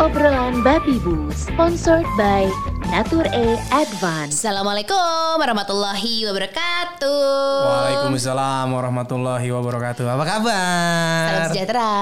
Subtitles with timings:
[0.00, 2.48] Obrolan Babi Bu, sponsored by
[2.90, 4.42] Natur E Advance.
[4.42, 4.98] Assalamualaikum
[5.38, 7.62] warahmatullahi wabarakatuh.
[7.62, 10.04] Waalaikumsalam warahmatullahi wabarakatuh.
[10.04, 11.26] Apa kabar?
[11.30, 11.92] Salam sejahtera.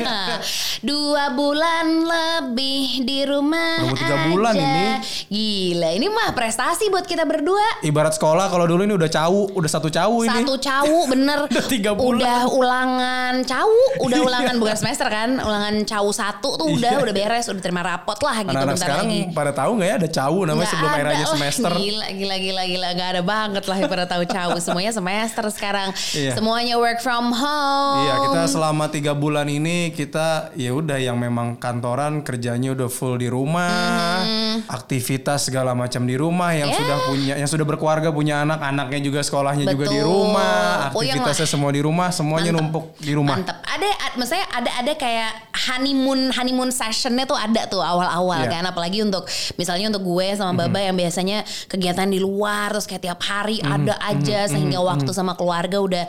[0.90, 3.84] Dua bulan lebih di rumah.
[3.84, 4.60] Baru tiga bulan aja.
[4.60, 4.84] ini.
[5.30, 7.80] Gila, ini mah prestasi buat kita berdua.
[7.80, 10.40] Ibarat sekolah kalau dulu ini udah cawu, udah satu cawu ini.
[10.40, 12.20] Satu cawu bener Udah tiga bulan.
[12.20, 17.02] Udah ulangan cawu Udah ulangan bukan semester kan Ulangan cawu satu tuh udah Iya.
[17.02, 19.96] Udah beres Udah terima rapot lah gitu Anak-anak bentar sekarang lagi pada tahu nggak ya
[19.96, 21.30] ada cawu namanya Nggak sebelum lah.
[21.30, 21.72] semester.
[21.72, 22.88] Gila, gila, gila, gila.
[22.92, 24.56] Gak ada banget lah yang pada tahu cawu.
[24.64, 25.88] Semuanya semester sekarang.
[26.12, 26.32] Iya.
[26.34, 27.98] Semuanya work from home.
[28.00, 33.14] Iya kita selama tiga bulan ini kita ya udah yang memang kantoran kerjanya udah full
[33.14, 34.22] di rumah,
[34.66, 36.68] aktivitas segala macam di rumah yang.
[36.68, 36.76] Ya.
[36.76, 40.06] sudah punya yang sudah berkeluarga punya anak anaknya juga sekolahnya juga di Betul.
[40.06, 42.62] rumah, Puyeng aktivitasnya semua di rumah, semuanya Mantep.
[42.62, 43.36] numpuk di rumah.
[43.36, 43.56] Mantep.
[43.60, 48.50] Ada, ad- maksudnya ada ada kayak honeymoon honeymoon sessionnya tuh ada tuh awal-awal Iya.
[48.50, 48.64] kan.
[48.64, 49.26] Apalagi untuk
[49.60, 54.00] misalnya untuk gue sama Baba yang biasanya kegiatan di luar terus kayak tiap hari ada
[54.00, 56.04] aja sehingga waktu sama keluarga udah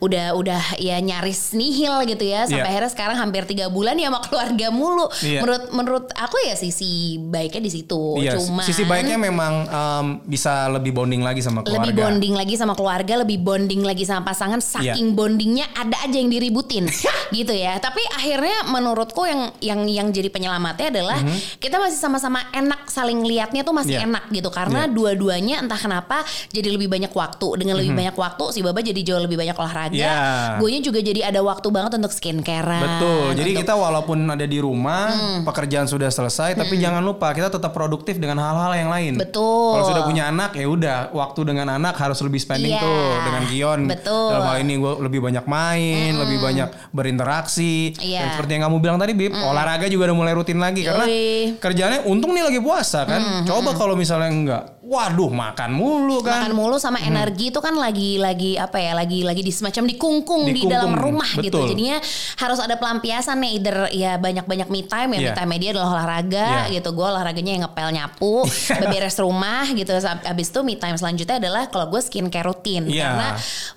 [0.00, 2.48] udah udah ya nyaris nihil gitu ya.
[2.48, 2.70] Sampai Iya.
[2.70, 5.06] akhirnya sekarang hampir tiga bulan ya sama keluarga mulu.
[5.20, 5.40] Iya.
[5.42, 8.16] Menurut menurut aku ya sisi baiknya di situ.
[8.16, 11.84] Iya, Cuman sisi baiknya memang em, bisa lebih bonding lagi sama keluarga.
[11.84, 14.62] lebih bonding lagi sama keluarga, lebih bonding lagi sama pasangan.
[14.62, 14.94] Iya.
[14.94, 16.86] Saking bondingnya ada aja yang diributin,
[17.36, 17.76] gitu ya.
[17.76, 21.18] Tapi akhirnya menurutku yang yang yang jadi penyelamatnya adalah
[21.58, 24.00] kita masih sama-sama enak saling liatnya tuh masih Mhm.
[24.00, 24.06] Iya.
[24.06, 24.48] enak gitu.
[24.48, 24.92] Karena Iya.
[24.94, 27.48] dua-duanya entah kenapa jadi lebih banyak waktu.
[27.58, 29.98] Dengan lebih banyak waktu si Baba jadi jauh lebih banyak olahraga.
[29.98, 30.62] Mhm.
[30.62, 32.78] Gue juga jadi ada waktu banget untuk skincare.
[32.78, 33.34] Betul.
[33.34, 35.10] Jadi kita walaupun ada di rumah,
[35.42, 39.14] pekerjaan sudah selesai, tapi jangan lupa kita tetap produktif dengan hal-hal yang lain.
[39.16, 39.74] Betul.
[39.74, 42.84] Kalau sudah punya anak ya udah, waktu dengan anak harus lebih spending Iya.
[42.84, 43.80] tuh dengan Gion.
[43.88, 44.28] Betul.
[44.30, 47.94] Dalam hal ini gue lebih banyak main, lebih banyak berinteraksi.
[47.96, 48.20] Iya.
[48.20, 51.56] Dan seperti yang kamu bilang tadi, Bib, olahraga juga udah mulai rutin lagi karena Yoi.
[51.56, 53.22] kerjaannya untung nih lagi puasa kan.
[53.48, 56.44] Coba kalau misalnya enggak, waduh makan mulu kan.
[56.44, 60.44] makan mulu sama energi itu kan lagi lagi apa ya lagi lagi di semacam dikungkung
[60.44, 61.72] di Dikungkung, dalam rumah gitu betul.
[61.72, 61.96] jadinya
[62.36, 65.32] harus ada pelampiasan nih either ya banyak banyak me time ya me Iya.
[65.32, 66.76] time dia adalah olahraga Iya.
[66.76, 68.44] gitu gue olahraganya yang ngepel nyapu
[68.80, 73.08] beberes rumah gitu abis itu me time selanjutnya adalah kalau gue skincare rutin Iya.
[73.08, 73.28] karena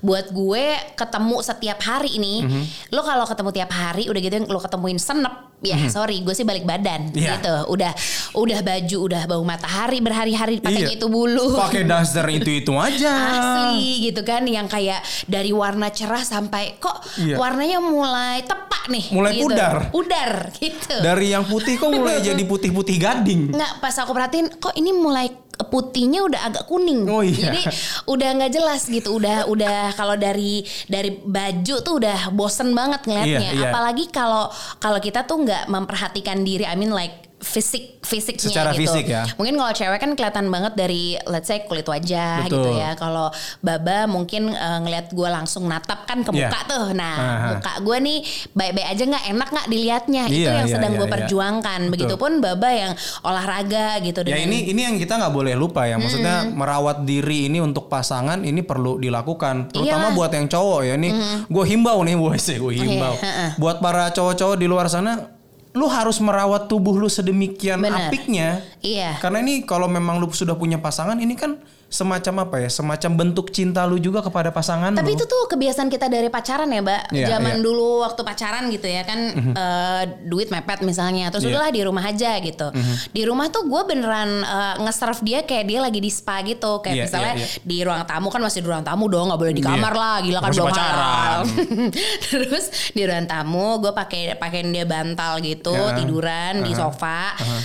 [0.02, 2.62] buat gue ketemu setiap hari ini Mhm.
[2.92, 6.64] lo kalau ketemu tiap hari udah gitu lo ketemuin senep ya sorry gue sih balik
[6.64, 7.16] badan Mhm.
[7.16, 7.32] Iya.
[7.34, 7.92] gitu udah
[8.36, 10.97] udah baju udah bau matahari berhari-hari pakainya Iya.
[10.98, 13.14] Itu bulu Pakai daster itu itu aja.
[13.32, 17.38] asli gitu kan yang kayak dari warna cerah sampai kok Iya.
[17.38, 19.42] warnanya mulai tepak nih Mulai gitu.
[19.46, 19.76] pudar.
[19.90, 23.42] pudar gitu Dari yang putih kok mulai jadi putih-putih gading.
[23.50, 27.50] nggak pas aku perhatiin kok ini mulai putihnya udah agak kuning Oh iya.
[27.50, 27.62] jadi
[28.06, 33.42] udah nggak jelas gitu udah udah kalau dari dari baju tuh udah bosen banget ngeliatnya
[33.44, 33.68] Iya, iya.
[33.68, 34.48] apalagi kalau
[34.78, 38.90] kalau kita tuh nggak memperhatikan diri I mean like fisik fisiknya Secara gitu.
[38.90, 39.24] fisik ya.
[39.38, 42.66] Mungkin kalau cewek kan kelihatan banget dari let's say kulit wajah Betul.
[42.66, 42.98] gitu ya.
[42.98, 43.30] Kalau
[43.62, 46.50] Baba mungkin eh, ngelihat gue langsung natap kan ke Iya.
[46.50, 46.86] muka tuh.
[46.98, 47.48] Nah, Aha.
[47.54, 48.20] muka gue nih
[48.52, 50.24] baik-baik aja nggak enak nggak dilihatnya.
[50.26, 51.14] Itu Iya, yang iya, sedang iya, gue iya.
[51.14, 51.80] perjuangkan.
[51.86, 51.94] Betul.
[51.94, 56.02] Begitupun Baba yang olahraga gitu Ya dengan ini ini yang kita nggak boleh lupa ya.
[56.02, 59.70] Maksudnya merawat diri ini untuk pasangan ini perlu dilakukan.
[59.70, 60.18] Terutama Iyalah.
[60.18, 60.96] buat yang cowok ya.
[60.98, 61.12] Nih
[61.46, 63.14] gue himbau nih gue sih gue himbau.
[63.14, 63.50] Iya, heeh.
[63.62, 65.37] buat para cowok-cowok di luar sana,
[65.78, 68.10] lu harus merawat tubuh lu sedemikian Benar.
[68.10, 68.66] apiknya.
[68.82, 69.22] Iya.
[69.22, 72.70] Karena ini kalau memang lu sudah punya pasangan ini kan semacam apa ya?
[72.70, 75.16] Semacam bentuk cinta lu juga kepada pasangan Tapi lu.
[75.16, 77.02] itu tuh kebiasaan kita dari pacaran ya, Mbak.
[77.10, 77.64] Iya, Zaman iya.
[77.64, 79.20] dulu waktu pacaran gitu ya kan
[79.56, 81.32] eh, duit mepet misalnya.
[81.32, 81.52] Terus Iya.
[81.54, 82.68] udahlah di rumah aja gitu.
[83.10, 86.80] Di rumah tuh gue beneran eh, nge-serve dia kayak dia lagi di spa gitu.
[86.80, 87.60] Kayak Iya, misalnya iya, iya.
[87.64, 90.18] di ruang tamu kan masih di ruang tamu dong, nggak boleh di kamar lah.
[90.20, 90.92] Gila kan belum pacaran.
[90.92, 91.40] halal.
[92.36, 95.96] Terus di ruang tamu gue pakai pakein dia bantal gitu, Ya.
[95.96, 96.80] tiduran di Aha.
[96.84, 97.22] sofa.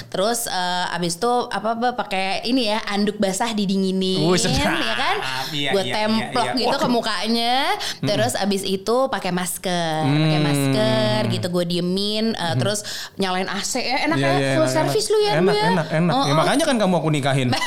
[0.09, 4.79] Terus eh, abis itu apa apa pakai ini ya anduk basah didinginin Sedap.
[4.79, 5.17] ya kan?
[5.51, 6.61] Iya, Buat iya, templok iya, iya.
[6.63, 7.57] gitu ke mukanya.
[8.01, 10.45] Terus abis itu pakai masker, pakai Hmm.
[10.45, 12.33] masker gitu gue diemin.
[12.33, 12.81] uh, Terus
[13.15, 15.13] nyalain AC ya enak Iya, ya iya, full enak, service enak.
[15.13, 15.67] lu ya Enak, lu ya.
[15.69, 16.13] enak, enak.
[16.13, 16.37] Oh, Ya oh.
[16.37, 17.49] makanya kan kamu aku nikahin.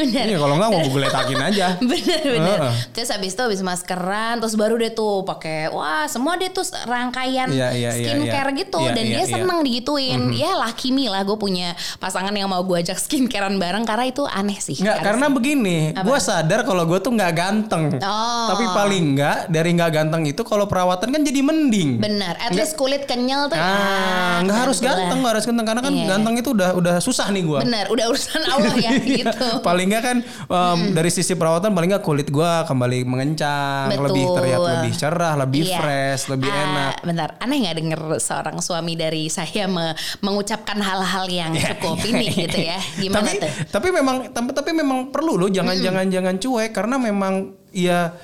[0.00, 0.24] Bener.
[0.26, 1.66] Iya, kalau nggak mau gue geletakin aja.
[1.90, 2.74] bener bener Heeh.
[2.90, 7.48] terus habis itu habis maskeran terus baru deh tuh pakai wah semua dia tuh rangkaian
[7.48, 8.58] Iya, iya, iya, skincare iya.
[8.58, 9.30] gitu Iya, dan iya, dia iya.
[9.30, 13.84] seneng digituin ya laki me lah gue punya pasangan yang mau gue ajak skincarean bareng
[13.84, 15.06] karena itu aneh sih Nggak, Harus.
[15.06, 17.84] karena begini, gue sadar kalau gue tuh nggak ganteng.
[18.00, 18.46] Oh.
[18.48, 22.00] Tapi paling nggak dari nggak ganteng itu kalau perawatan kan jadi mending.
[22.00, 24.96] bener at least kulit kenyal tuh Ah, ya, nggak harus alhamdulillah.
[25.02, 26.06] ganteng, nggak harus ganteng karena kan Iya.
[26.08, 27.58] ganteng itu udah udah susah nih gue.
[27.60, 30.16] bener udah urusan Allah ya gitu Paling nggak kan
[30.46, 34.04] um, dari sisi perawatan paling nggak kulit gua kembali mengencang, Betul.
[34.06, 35.76] lebih terlihat lebih cerah, lebih Iya.
[35.76, 36.92] fresh, lebih Ah, enak.
[37.02, 42.26] Bentar, aneh nggak denger seorang suami dari saya me- mengucapkan hal-hal yang Iya, cukup ini
[42.30, 42.78] gitu ya?
[42.96, 43.50] Gimana tapi, tuh?
[43.68, 47.34] Tapi memang tapi, tapi memang perlu loh jangan jangan jangan cuek karena memang
[47.70, 48.14] ya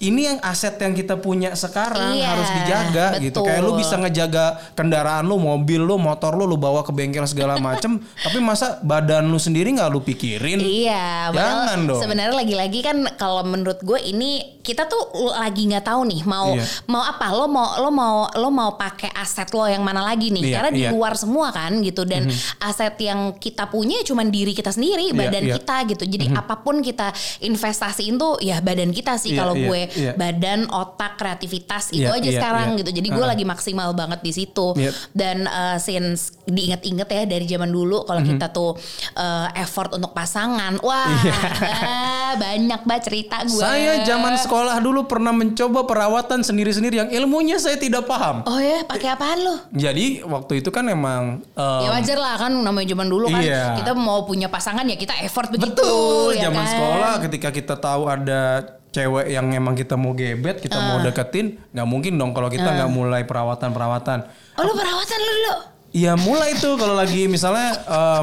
[0.00, 3.40] ini yang aset yang kita punya sekarang Iya, harus dijaga gitu.
[3.40, 3.46] betul.
[3.46, 7.60] Kayak lu bisa ngejaga kendaraan lu, mobil lu, motor lu, lu bawa ke bengkel segala
[7.62, 8.00] macem.
[8.16, 10.56] tapi masa badan lu sendiri nggak lu pikirin?
[10.56, 12.00] Iya, Jangan dong.
[12.00, 15.00] Sebenarnya lagi-lagi kan kalau menurut gue ini kita tuh
[15.34, 16.64] lagi nggak tahu nih mau Iya.
[16.86, 20.42] mau apa lo mau lo mau lo mau pakai aset lo yang mana lagi nih
[20.42, 20.88] Iya, karena di iya.
[20.88, 20.94] Mhm.
[20.94, 25.44] luar semua kan gitu dan aset yang kita punya cuma diri kita sendiri Iya, badan
[25.44, 25.54] iya.
[25.56, 27.08] kita gitu jadi apa pun kita
[27.40, 30.12] investasiin tuh ya badan kita sih Iya, kalau iya, gue iya.
[30.12, 32.78] badan otak kreativitas itu Iya, aja iya, sekarang iya.
[32.80, 33.30] gitu jadi gue Ah.
[33.30, 34.90] lagi maksimal banget di situ Iya.
[35.12, 38.74] dan uh, since diinget-inget ya dari zaman dulu kalau kita tuh
[39.14, 41.06] uh, effort untuk pasangan wah
[41.60, 47.56] ah, banyak banget cerita gue Saya zaman sekolah dulu pernah mencoba perawatan sendiri-sendiri yang ilmunya
[47.56, 48.42] saya tidak paham.
[48.44, 52.52] oh ya pakai apaan lo Jadi waktu itu kan emang um, ya wajar lah kan
[52.52, 53.76] namanya zaman dulu kan Iya.
[53.76, 56.70] kita mau punya pasangan ya kita effort begitu Betul, ya zaman kan?
[56.70, 58.40] sekolah ketika kita tahu ada
[58.90, 61.04] cewek yang emang kita mau gebet, kita mau Ah.
[61.04, 64.18] deketin, nggak mungkin dong kalau kita nggak mulai perawatan-perawatan.
[64.56, 65.54] oh lu perawatan lu dulu
[65.90, 67.74] Iya mulai tuh kalau lagi misalnya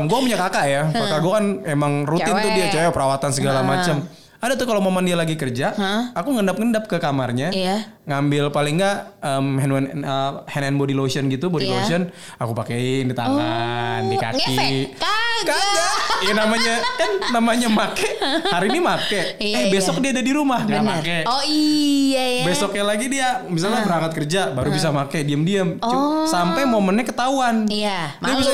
[0.02, 2.56] gue punya kakak ya, kakak gue kan emang rutin tuh Cewek.
[2.56, 4.08] dia cewek perawatan segala macam.
[4.38, 5.74] Ada tuh kalau momen dia lagi kerja,
[6.14, 7.90] aku ngendap-ngendap ke kamarnya, Iya.
[8.06, 11.74] ngambil paling nggak um, hand, and- uh, hand and body lotion gitu, body Iya.
[11.74, 12.02] lotion,
[12.38, 14.38] aku pakein di tangan, di Oh, kaki.
[14.48, 14.72] ngefek?
[15.40, 15.58] Kagak.
[15.58, 15.96] Kagak.
[16.18, 18.08] Iya namanya kan namanya make.
[18.48, 19.22] Hari ini make.
[19.38, 20.02] Iya, eh besok iya.
[20.04, 21.18] dia ada di rumah nggak make.
[21.24, 26.26] oh iya ya Besoknya lagi dia misalnya berangkat kerja baru bisa make diem-diem Cu- Oh.
[26.26, 27.66] sampai momennya ketahuan.
[27.68, 28.54] iya Dia malu bisa,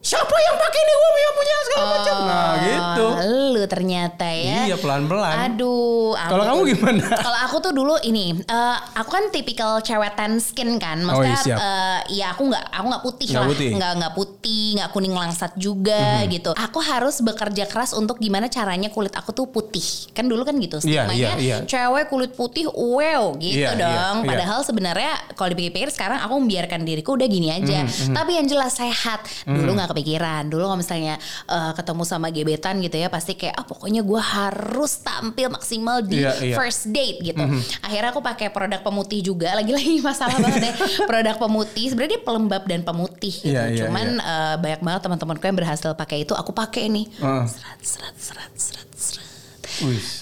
[0.00, 2.14] Siapa yang pakai ini gue yang punya segala macam.
[2.24, 3.06] Nah gitu.
[3.06, 4.64] Oh, Lu ternyata ya.
[4.64, 5.36] Iya pelan-pelan.
[5.52, 6.16] Aduh.
[6.16, 7.04] aku Kalau kamu gimana?
[7.28, 10.96] Kalau aku tuh dulu ini, eh, aku kan tipikal cewek tan skin kan.
[11.04, 11.58] Oh, iya, Maksudnya, siap.
[11.60, 13.68] eh, ya aku nggak, aku nggak putih Nggak lah, putih.
[13.76, 16.50] Nggak nggak putih, nggak kuning langsat juga gitu.
[16.56, 19.84] Aku harus bekerja keras untuk gimana caranya kulit aku tuh putih.
[20.10, 20.80] Kan dulu kan gitu.
[20.80, 21.56] Iya, Stigmanya iya, iya.
[21.68, 24.16] cewek kulit putih, wow gitu Iya, iya, dong.
[24.24, 24.28] iya.
[24.32, 27.84] Padahal sebenarnya kalau dipikir-pikir sekarang aku membiarkan diriku udah gini aja.
[27.84, 29.20] Mhm, Tapi yang jelas sehat.
[29.44, 30.46] Dulu nggak kepikiran.
[30.46, 35.02] Dulu kalau misalnya eh, ketemu sama gebetan gitu ya pasti kayak ah pokoknya gue harus
[35.02, 36.56] tampil maksimal di Iya, iya.
[36.56, 37.40] first date gitu.
[37.80, 39.56] Akhirnya aku pakai produk pemutih juga.
[39.56, 40.74] Lagi-lagi masalah banget deh.
[41.04, 43.50] Produk pemutih sebenarnya dia pelembab dan pemutih gitu.
[43.50, 46.32] Iya, iya, Cuman eh, banyak banget teman-temanku yang berhasil pakai itu.
[46.36, 47.06] Aku pakai nih.
[47.18, 47.44] Heeh.
[47.48, 49.29] Serat serat serat serat serat.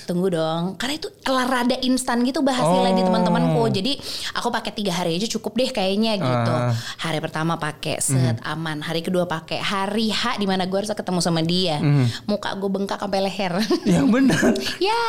[0.05, 3.06] Tunggu dong, karena itu rada instan gitu bah hasilnya di Oh.
[3.06, 3.62] teman-temanku.
[3.70, 3.93] Jadi
[4.32, 6.52] aku pakai tiga hari aja cukup deh kayaknya gitu.
[6.52, 6.72] Ah.
[6.99, 11.20] Hari pertama pakai set aman, hari kedua pakai hari H di mana gue harus ketemu
[11.20, 11.78] sama dia.
[12.25, 13.52] Muka gue bengkak sampai leher.
[13.88, 14.50] Yang benar.
[14.78, 15.02] ya.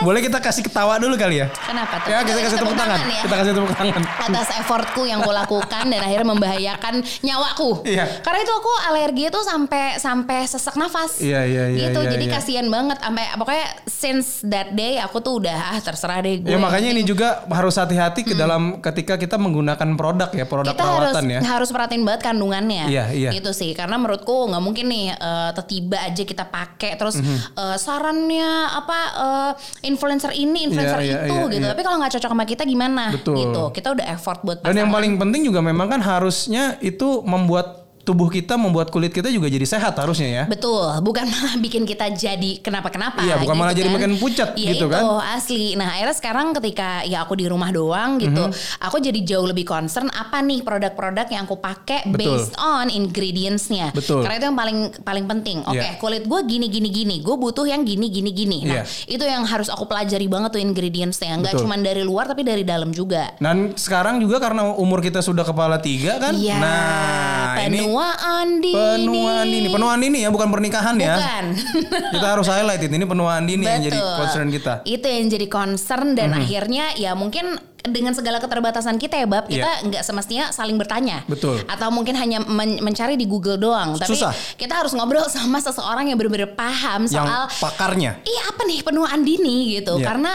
[0.00, 1.46] Boleh kita kasih ketawa dulu kali ya?
[1.52, 2.10] Kenapa tuh?
[2.10, 2.98] Ya kita kasih tepuk tangan.
[3.02, 3.22] ya.
[3.22, 4.02] Kita kasih tepuk tangan.
[4.22, 7.84] atas effortku yang gue lakukan dan akhirnya membahayakan nyawaku.
[7.84, 8.04] Iya.
[8.20, 11.20] Karena itu aku alergi itu sampai sampai sesak nafas.
[11.20, 12.00] Iya, iya, iya, Gitu.
[12.00, 12.32] iya, Jadi iya.
[12.32, 13.51] kasihan banget sampai pokoknya
[13.84, 16.50] since that day aku tuh udah ah terserah deh gue.
[16.50, 20.84] Ya makanya ini juga harus hati-hati ke dalam ketika kita menggunakan produk ya, produk kita
[20.84, 21.40] harus perawatan ya.
[21.44, 22.84] harus perhatiin banget kandungannya.
[22.88, 23.30] Iya, iya.
[23.36, 23.70] Gitu sih.
[23.76, 29.52] Karena menurutku nggak mungkin nih eh, tiba aja kita pakai terus eh, sarannya apa eh,
[29.86, 31.64] influencer ini, influencer Iya, iya, itu iya, gitu.
[31.66, 31.70] iya.
[31.74, 33.04] Tapi kalau nggak cocok sama kita gimana?
[33.14, 33.34] Betul.
[33.38, 33.62] Gitu.
[33.74, 38.26] Kita udah effort buat Dan yang paling penting juga memang kan harusnya itu membuat tubuh
[38.26, 40.44] kita, membuat kulit kita juga jadi sehat harusnya ya.
[40.44, 43.22] Betul, bukan malah bikin kita jadi kenapa-kenapa.
[43.22, 43.96] Iya, bukan malah jadi kan.
[43.96, 45.02] makin pucat Iya, gitu itu, kan.
[45.32, 45.74] asli.
[45.74, 48.82] Nah akhirnya sekarang ketika ya aku di rumah doang gitu, Mhm.
[48.82, 53.92] aku jadi jauh lebih concern apa nih produk-produk yang aku pakai based on ingredientsnya.
[53.92, 54.22] Betul.
[54.22, 55.58] Karena itu yang paling paling penting.
[55.62, 55.96] Oke, Iya.
[55.96, 58.58] kulit gue gini gini gini, gue butuh yang gini gini gini.
[58.64, 58.84] Nah Iya.
[59.08, 61.38] itu yang harus aku pelajari banget tuh ingredientsnya.
[61.38, 61.62] Nggak Betul.
[61.64, 63.30] cuma dari luar tapi dari dalam juga.
[63.38, 66.34] Dan sekarang juga karena umur kita sudah kepala tiga kan.
[66.34, 66.56] Iya.
[66.58, 68.74] Nah ini penuaan dini.
[68.74, 71.14] penuaan dini, penuaan dini ya bukan pernikahan ya.
[71.20, 71.44] Bukan.
[72.16, 74.16] Kita harus highlight itu ini penuaan dini yang jadi Betul.
[74.16, 74.72] concern kita.
[74.88, 79.82] Itu yang jadi concern dan akhirnya ya mungkin dengan segala keterbatasan kita ya Bab, kita
[79.82, 81.26] nggak semestinya saling bertanya.
[81.26, 81.66] Betul.
[81.66, 83.98] Atau mungkin hanya men- mencari di Google doang.
[83.98, 84.30] Tapi Susah.
[84.54, 88.22] kita harus ngobrol sama seseorang yang benar-benar paham Yang soal pakarnya.
[88.22, 90.06] Iya apa nih penuaan dini gitu Iya.
[90.06, 90.32] karena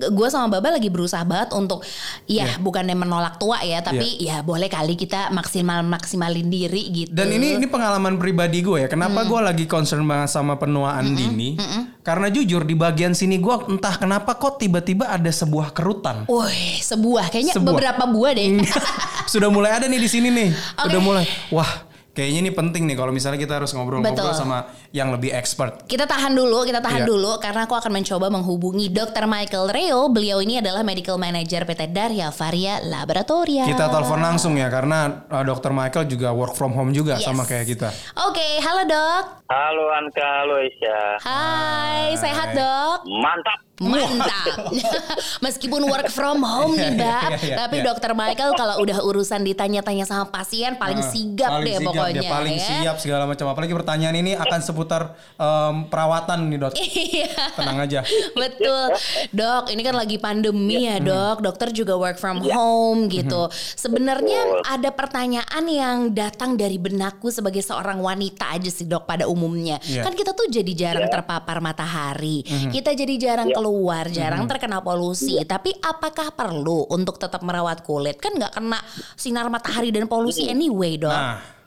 [0.00, 1.80] gue sama Baba lagi berusaha banget untuk
[2.24, 2.60] ya Iya.
[2.60, 7.10] bukannya menolak tua ya tapi ya boleh kali kita maksimal maksimalin diri gitu.
[7.12, 8.88] Dan ini ini pengalaman pribadi gue ya.
[8.88, 11.56] Kenapa gue lagi concern banget sama penuaan dini?
[12.00, 16.24] Karena jujur di bagian sini gue entah kenapa kok tiba-tiba ada sebuah kerutan.
[16.26, 17.68] Wih, sebuah kayaknya Sebuah.
[17.70, 18.58] beberapa buah deh.
[19.32, 20.48] Sudah mulai ada nih di sini nih.
[20.76, 20.86] Oke.
[20.90, 21.24] Udah mulai.
[21.50, 25.86] Wah, Kayaknya ini penting nih kalau misalnya kita harus ngobrol-ngobrol sama yang lebih expert.
[25.86, 27.08] Kita tahan dulu, kita tahan Iya.
[27.08, 29.30] dulu karena aku akan mencoba menghubungi Dr.
[29.30, 30.10] Michael Reo.
[30.10, 33.62] Beliau ini adalah medical manager PT Darya Varia Laboratoria.
[33.62, 35.70] Kita telepon langsung ya karena uh, Dr.
[35.70, 37.30] Michael juga work from home juga Yes.
[37.30, 37.94] sama kayak kita.
[38.26, 39.22] Oke, halo dok.
[39.46, 40.98] Halo Anka, halo Isya.
[41.22, 43.06] Hai, sehat dok.
[43.06, 43.69] Mantap.
[43.80, 44.68] Mantap.
[45.44, 47.86] Meskipun work from home nih, Iya, Bab, iya, iya, tapi iya.
[47.88, 52.20] Dokter Michael kalau udah urusan ditanya-tanya sama pasien paling Ah, sigap paling deh sigap, pokoknya.
[52.20, 52.66] dia paling ya.
[52.66, 53.46] siap segala macam.
[53.48, 55.02] Apalagi pertanyaan ini akan seputar
[55.34, 56.72] um, perawatan nih dok.
[56.76, 57.32] Iya.
[57.56, 58.00] Tenang aja.
[58.34, 58.84] Betul.
[59.32, 61.00] Dok, ini kan lagi pandemi Iya.
[61.00, 61.36] ya, Dok.
[61.40, 63.48] Dokter juga work from home gitu.
[63.74, 69.80] Sebenarnya ada pertanyaan yang datang dari benakku sebagai seorang wanita aja sih, Dok, pada umumnya.
[69.82, 70.04] Iya.
[70.04, 72.44] Kan kita tuh jadi jarang terpapar matahari.
[72.68, 73.68] Kita jadi jarang keluar,
[74.10, 75.38] jarang terkena polusi.
[75.46, 78.18] Tapi apakah perlu untuk tetap merawat kulit?
[78.18, 78.80] Kan nggak kena
[79.14, 81.12] sinar matahari dan polusi anyway, Dok.
[81.12, 81.60] Nah,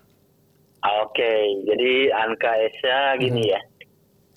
[0.84, 3.62] Oke, jadi Anka Esya gini ya.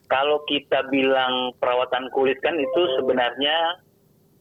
[0.07, 3.83] Kalau kita bilang perawatan kulit kan itu sebenarnya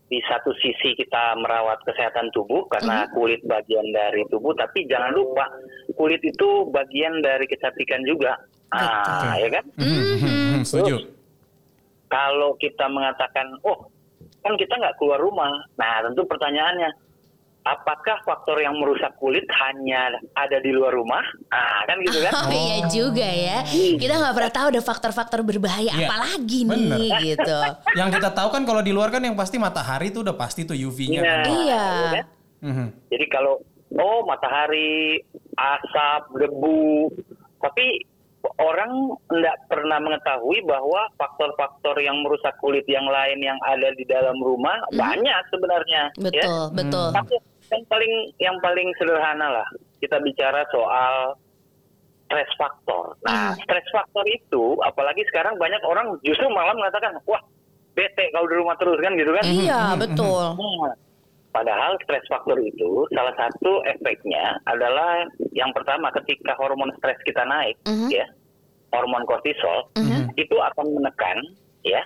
[0.06, 5.50] di satu sisi kita merawat kesehatan tubuh karena kulit bagian dari tubuh, tapi jangan lupa
[5.98, 8.38] kulit itu bagian dari kecantikan juga.
[8.70, 9.66] Ah, ya kan?
[9.82, 11.02] mhm, setuju.
[12.16, 13.92] Kalau kita mengatakan, oh
[14.40, 16.88] kan kita nggak keluar rumah, nah tentu pertanyaannya,
[17.66, 21.20] apakah faktor yang merusak kulit hanya ada di luar rumah?
[21.52, 22.32] Ah kan gitu kan?
[22.40, 23.60] Oh, iya juga ya.
[24.00, 27.00] Kita nggak pernah tahu ada faktor-faktor berbahaya Iya, apalagi nih bener.
[27.28, 27.60] gitu.
[28.00, 30.78] Yang kita tahu kan kalau di luar kan yang pasti matahari itu udah pasti tuh
[30.78, 31.20] UV-nya.
[31.20, 31.26] Iya.
[31.28, 31.46] kan.
[31.52, 31.86] Iya.
[32.16, 32.26] kan?
[32.64, 32.88] Mhm.
[33.12, 33.60] Jadi kalau
[33.98, 35.20] oh matahari,
[35.58, 37.12] asap, debu,
[37.60, 38.15] tapi
[38.62, 38.92] orang
[39.32, 44.78] tidak pernah mengetahui bahwa faktor-faktor yang merusak kulit yang lain yang ada di dalam rumah
[44.94, 46.12] banyak sebenarnya.
[46.18, 46.26] ya.
[46.30, 47.08] Betul, betul.
[47.14, 47.36] Tapi
[47.66, 51.34] yang paling yang paling sederhana lah kita bicara soal
[52.26, 53.18] stress faktor.
[53.26, 57.42] Nah, stress faktor itu apalagi sekarang banyak orang justru malah mengatakan, wah
[57.96, 59.44] bete kalau di rumah terus kan gitu kan?
[59.46, 60.46] Iya, betul.
[60.58, 60.94] Nah,
[61.56, 65.24] Padahal stres faktor itu salah satu efeknya adalah
[65.56, 68.12] yang pertama ketika hormon stres kita naik, Mhm.
[68.12, 68.28] ya,
[68.92, 69.88] hormon kortisol
[70.36, 71.40] itu akan menekan,
[71.88, 72.04] ya,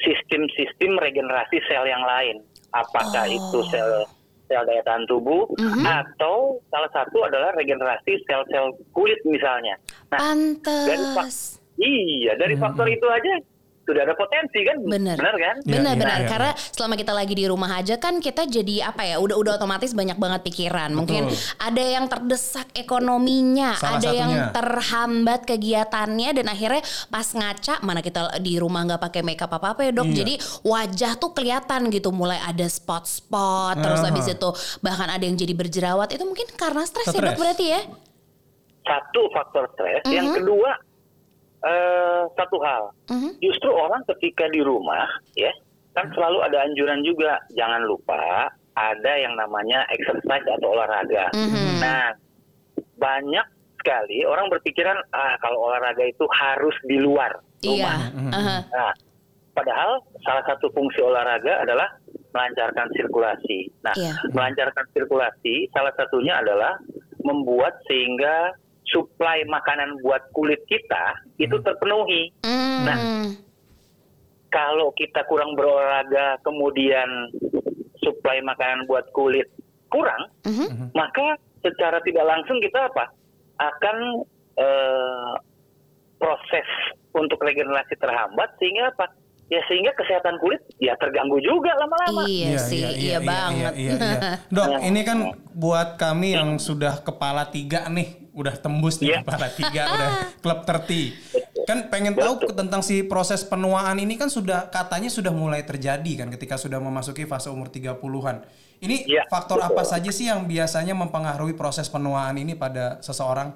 [0.00, 2.40] sistem-sistem regenerasi sel yang lain.
[2.72, 3.36] Apakah Oh.
[3.36, 4.08] itu sel
[4.46, 5.84] sel daya tahan tubuh Mhm.
[5.84, 9.76] atau salah satu adalah regenerasi sel-sel kulit misalnya.
[10.08, 10.22] Nah,
[10.62, 11.58] dari fak- Pantes.
[11.76, 13.42] iya dari faktor itu aja
[13.86, 14.82] sudah ada potensi kan?
[14.82, 15.14] Bener.
[15.14, 15.56] Benar kan?
[15.62, 19.06] Benar iya, benar iya, karena selama kita lagi di rumah aja kan kita jadi apa
[19.06, 21.38] ya udah udah otomatis banyak banget pikiran mungkin Betul.
[21.62, 24.50] ada yang terdesak ekonominya Salah ada yang satunya.
[24.52, 29.80] terhambat kegiatannya dan akhirnya pas ngaca mana kita di rumah nggak pakai makeup apa apa
[29.82, 30.16] ya dok Iya.
[30.18, 34.10] jadi wajah tuh kelihatan gitu mulai ada spot-spot terus Aha.
[34.10, 34.50] habis itu
[34.80, 37.80] bahkan ada yang jadi berjerawat itu mungkin karena stres ya dok berarti ya
[38.82, 40.36] Satu faktor stres, yang Mhm.
[40.38, 40.70] kedua
[41.66, 42.82] eh, satu hal.
[43.10, 43.30] Mhm.
[43.42, 45.50] Justru orang ketika di rumah ya
[45.96, 51.32] kan selalu ada anjuran juga jangan lupa ada yang namanya exercise atau olahraga.
[51.32, 51.80] Mhm.
[51.80, 52.12] Nah
[52.96, 53.46] banyak
[53.80, 57.32] sekali orang berpikiran ah kalau olahraga itu harus di luar
[57.64, 57.98] iya rumah.
[58.36, 58.56] Aha.
[58.68, 58.92] Nah
[59.56, 61.88] padahal salah satu fungsi olahraga adalah
[62.36, 63.72] melancarkan sirkulasi.
[63.80, 64.12] Nah Iya.
[64.36, 66.76] melancarkan sirkulasi salah satunya adalah
[67.24, 68.52] membuat sehingga
[68.86, 72.30] suplai makanan buat kulit kita itu terpenuhi.
[72.46, 72.84] Hmm.
[72.86, 72.98] Nah,
[74.48, 77.34] kalau kita kurang berolahraga kemudian
[78.00, 79.50] suplai makanan buat kulit
[79.90, 80.94] kurang, Mhm.
[80.94, 83.10] maka secara tidak langsung kita apa?
[83.58, 84.22] Akan
[84.56, 85.32] eh,
[86.16, 86.64] proses
[87.12, 89.12] untuk regenerasi terhambat sehingga apa?
[89.46, 92.26] Ya sehingga kesehatan kulit ya terganggu juga lama-lama.
[92.26, 93.78] Iya, sih, iya, banget.
[93.78, 94.30] iya, iya.
[94.50, 95.18] Dok, ini kan
[95.54, 99.18] buat kami yang sudah kepala tiga nih, udah tembus nih Iya.
[99.22, 100.10] kepala tiga, udah
[100.42, 101.14] klub 30.
[101.62, 102.58] Kan pengen tahu Betul.
[102.58, 107.22] tentang si proses penuaan ini kan sudah katanya sudah mulai terjadi kan ketika sudah memasuki
[107.22, 108.42] fase umur 30-an.
[108.76, 109.70] Ini Iya, faktor betul.
[109.70, 113.54] apa saja sih yang biasanya mempengaruhi proses penuaan ini pada seseorang?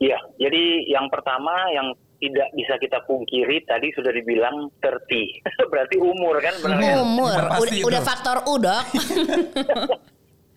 [0.00, 5.38] Iya, jadi yang pertama yang tidak bisa kita pungkiri tadi sudah dibilang 30.
[5.72, 6.98] Berarti umur kan benar kan?
[6.98, 8.08] Umur, udah, udah itu.
[8.08, 8.84] faktor U dok.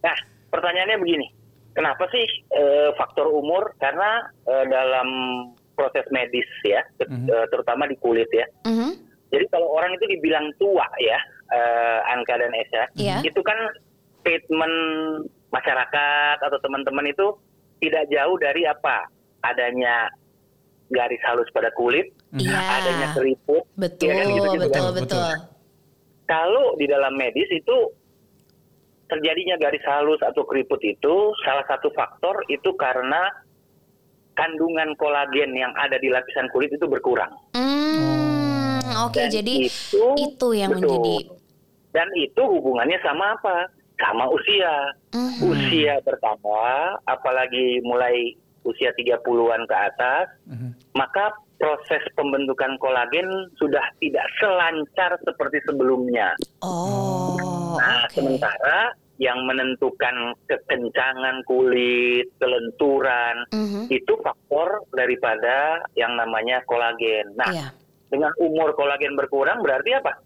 [0.02, 0.18] Nah,
[0.50, 1.28] pertanyaannya begini.
[1.72, 3.70] Kenapa sih eh, faktor umur?
[3.78, 5.08] Karena eh, dalam
[5.78, 8.50] proses medis ya, ter- eh, terutama di kulit ya.
[8.66, 8.98] Mhm.
[9.30, 11.22] Jadi kalau orang itu dibilang tua ya,
[11.54, 13.22] eh, Anka dan Esa, Iya.
[13.24, 13.56] itu kan
[14.20, 14.76] statement
[15.50, 17.38] masyarakat atau teman-teman itu
[17.78, 19.06] tidak jauh dari apa?
[19.42, 20.10] Adanya
[20.92, 22.52] garis halus pada kulit, Iya.
[22.56, 24.94] adanya keriput, Betul, ya kan, gitu-gitu betul, kan.
[24.96, 25.32] betul.
[26.28, 27.78] Kalau di dalam medis itu
[29.08, 33.28] terjadinya garis halus atau keriput itu salah satu faktor itu karena
[34.32, 37.32] kandungan kolagen yang ada di lapisan kulit itu berkurang.
[37.52, 40.88] Hmm, oke Dan jadi itu, itu yang betul.
[40.88, 41.16] menjadi
[41.92, 43.68] Dan itu hubungannya sama apa?
[44.00, 44.96] Sama usia.
[45.12, 45.44] Mhm.
[45.44, 48.32] Usia bertambah, apalagi mulai
[48.64, 50.70] usia 30-an ke atas, Mhm.
[50.94, 56.34] maka proses pembentukan kolagen sudah tidak selancar seperti sebelumnya.
[56.66, 58.18] Oh, Nah, oke.
[58.18, 63.94] sementara yang menentukan kekencangan kulit, kelenturan, Mhm.
[63.94, 67.30] itu faktor daripada yang namanya kolagen.
[67.38, 67.68] Nah, Iya.
[68.10, 70.18] dengan umur kolagen berkurang berarti apa?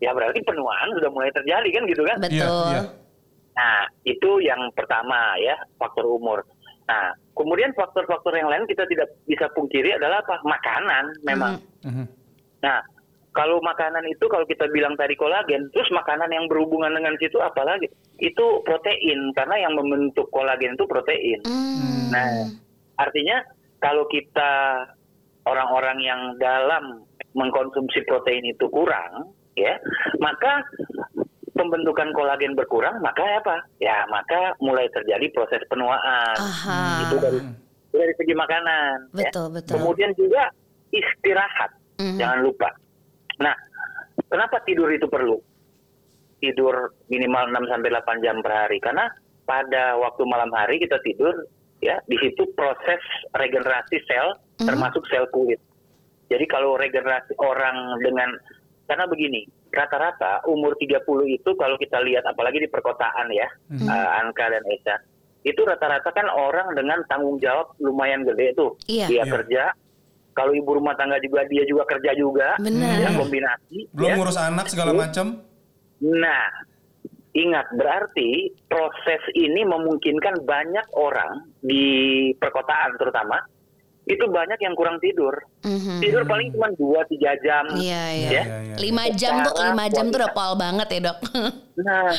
[0.00, 2.16] Ya berarti penuaan sudah mulai terjadi kan gitu kan?
[2.24, 2.40] Betul.
[2.40, 2.82] Iya, iya.
[3.58, 6.46] Nah, itu yang pertama ya, faktor umur.
[6.88, 10.40] Nah, kemudian faktor-faktor yang lain kita tidak bisa pungkiri adalah apa?
[10.40, 11.60] Makanan memang.
[11.84, 12.04] Mhm.
[12.64, 12.80] Nah,
[13.36, 17.86] kalau makanan itu kalau kita bilang tadi kolagen, terus makanan yang berhubungan dengan situ apalagi?
[18.18, 21.38] Itu protein karena yang membentuk kolagen itu protein.
[21.46, 22.08] Hmm.
[22.10, 22.28] Nah,
[22.98, 23.44] artinya
[23.78, 24.82] kalau kita
[25.46, 27.04] orang-orang yang dalam
[27.36, 29.78] mengkonsumsi protein itu kurang, ya,
[30.18, 30.64] maka
[31.58, 33.66] pembentukan kolagen berkurang, maka apa?
[33.82, 36.36] Ya, maka mulai terjadi proses penuaan.
[36.38, 37.10] Aha.
[37.10, 37.38] Itu dari
[37.90, 39.10] dari segi makanan.
[39.12, 39.26] ya.
[39.26, 39.74] Betul, betul.
[39.74, 40.46] Kemudian juga
[40.88, 42.16] istirahat, Mhm.
[42.16, 42.68] jangan lupa.
[43.42, 43.54] Nah,
[44.26, 45.36] kenapa tidur itu perlu?
[46.38, 49.10] Tidur minimal 6 sampai 8 jam per hari karena
[49.42, 51.34] pada waktu malam hari kita tidur
[51.82, 53.02] ya, di situ proses
[53.34, 54.66] regenerasi sel Mhm.
[54.70, 55.58] termasuk sel kulit.
[56.28, 58.30] Jadi kalau regenerasi orang dengan
[58.86, 63.88] karena begini, rata-rata umur 30 itu kalau kita lihat apalagi di perkotaan ya, Mhm.
[63.88, 64.96] eh, Anka dan Esa,
[65.44, 68.74] itu rata-rata kan orang dengan tanggung jawab lumayan gede tuh.
[68.86, 69.06] Iya.
[69.06, 69.32] Dia Iya.
[69.32, 69.62] kerja,
[70.32, 72.96] kalau ibu rumah tangga juga dia juga kerja juga, Benar.
[73.00, 73.78] ya kombinasi.
[73.92, 74.16] Belum ya.
[74.16, 75.42] ngurus anak segala macam.
[75.98, 76.46] Nah,
[77.34, 81.84] ingat berarti proses ini memungkinkan banyak orang di
[82.34, 83.38] perkotaan terutama
[84.08, 85.36] itu banyak yang kurang tidur.
[85.62, 86.00] Mhm.
[86.00, 87.64] Tidur paling cuma 2-3 jam.
[87.76, 88.28] Iya, iya.
[88.32, 88.42] Ya.
[88.42, 88.74] Iya, iya.
[88.80, 91.18] Lima jam tuh, Secara lima jam tuh udah pol banget ya dok.
[91.78, 92.10] Nah,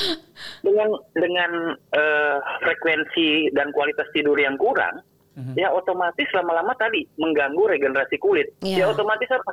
[0.64, 1.52] dengan dengan
[1.92, 5.04] eh, frekuensi dan kualitas tidur yang kurang,
[5.52, 8.48] ya otomatis lama-lama tadi mengganggu regenerasi kulit.
[8.64, 8.78] Iya.
[8.80, 9.52] Ya otomatis apa?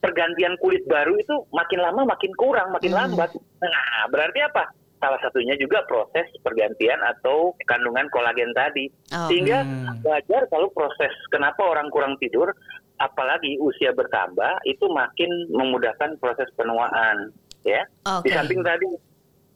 [0.00, 3.04] Pergantian kulit baru itu makin lama makin kurang, makin Hmm.
[3.04, 3.36] lambat.
[3.36, 4.64] Nah, berarti apa?
[5.04, 8.88] Salah satunya juga proses pergantian atau kandungan kolagen tadi.
[9.12, 9.28] Oh.
[9.28, 10.00] Sehingga Hmm.
[10.00, 12.48] wajar kalau proses kenapa orang kurang tidur,
[12.96, 17.36] apalagi usia bertambah itu makin memudahkan proses penuaan,
[17.68, 17.84] ya.
[18.08, 18.24] Oke.
[18.24, 18.88] Di samping tadi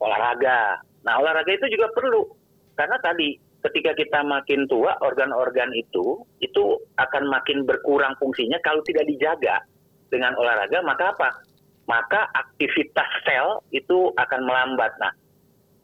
[0.04, 0.84] olahraga.
[1.08, 2.28] Nah, olahraga itu juga perlu
[2.76, 9.08] karena tadi ketika kita makin tua organ-organ itu itu akan makin berkurang fungsinya kalau tidak
[9.08, 9.64] dijaga
[10.12, 11.30] dengan olahraga maka apa?
[11.88, 14.92] Maka aktivitas sel itu akan melambat.
[15.00, 15.08] Nah,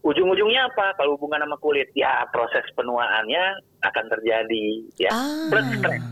[0.05, 0.93] ujung-ujungnya apa?
[0.95, 3.45] Kalau hubungan sama kulit, ya proses penuaannya
[3.81, 5.11] akan terjadi ya.
[5.11, 5.49] Ah.
[5.49, 6.03] Plus stres.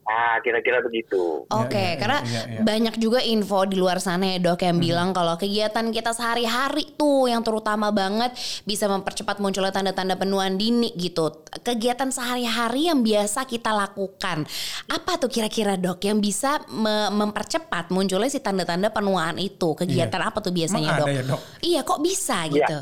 [0.00, 1.46] Nah, kira-kira begitu.
[1.46, 2.60] Oke, Iya, iya, karena iya, iya.
[2.60, 7.30] banyak juga info di luar sana ya dok yang bilang kalau kegiatan kita sehari-hari tuh
[7.30, 8.34] yang terutama banget
[8.64, 11.30] bisa mempercepat munculnya tanda-tanda penuaan dini gitu.
[11.54, 14.50] Kegiatan sehari-hari yang biasa kita lakukan.
[14.90, 19.78] Apa tuh kira-kira dok yang bisa me- mempercepat munculnya si tanda-tanda penuaan itu?
[19.78, 21.06] Kegiatan apa tuh biasanya Emang dok?
[21.06, 21.40] ada ya, Dok?
[21.62, 22.54] Iya kok bisa Iya.
[22.56, 22.78] gitu?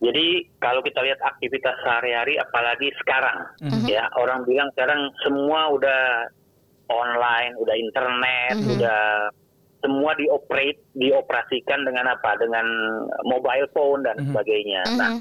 [0.00, 3.48] Jadi kalau kita lihat aktivitas sehari-hari, apalagi sekarang,
[3.88, 6.28] ya orang bilang sekarang semua udah
[6.88, 9.00] online, udah internet, udah
[9.80, 12.36] semua dioperate, dioperasikan dengan apa?
[12.36, 12.66] Dengan
[13.24, 14.82] mobile phone dan sebagainya.
[15.00, 15.20] Nah, Mhm.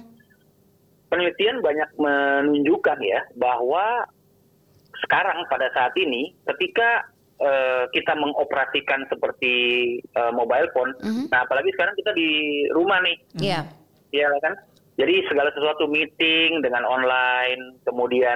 [1.08, 4.04] penelitian banyak menunjukkan ya bahwa
[5.08, 7.08] sekarang pada saat ini ketika
[7.40, 9.56] eh, kita mengoperasikan seperti
[10.04, 11.32] eh, mobile phone, Mhm.
[11.32, 12.28] nah apalagi sekarang kita di
[12.76, 13.64] rumah nih, Iya.
[14.10, 14.54] Iya kan?
[15.00, 18.36] Jadi segala sesuatu meeting dengan online, kemudian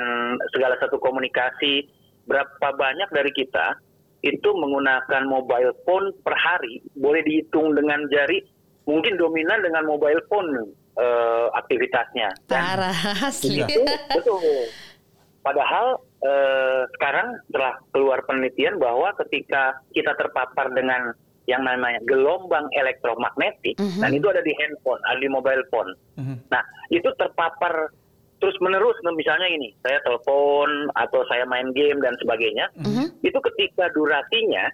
[0.55, 1.83] segala satu komunikasi,
[2.23, 3.75] berapa banyak dari kita
[4.23, 8.39] itu menggunakan mobile phone per hari, boleh dihitung dengan jari,
[8.87, 12.31] mungkin dominan dengan mobile phone eh, aktivitasnya.
[12.47, 13.59] Dan Parah asli.
[13.59, 13.83] itu
[14.15, 14.71] betul.
[15.43, 21.11] Padahal eh, sekarang telah keluar penelitian bahwa ketika kita terpapar dengan
[21.45, 23.99] yang namanya gelombang elektromagnetik, Mhm.
[23.99, 25.91] dan itu ada di handphone, ada di mobile phone.
[26.15, 26.35] Mhm.
[26.47, 27.91] Nah, itu terpapar
[28.39, 33.23] terus menerus, misalnya ini, saya telepon atau saya main game dan sebagainya, Mhm.
[33.23, 34.67] itu ketika durasinya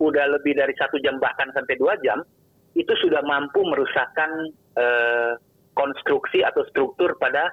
[0.00, 2.20] udah lebih dari satu jam bahkan sampai dua jam,
[2.76, 4.28] itu sudah mampu merusakkan
[4.76, 5.32] eh,
[5.72, 7.48] konstruksi atau struktur pada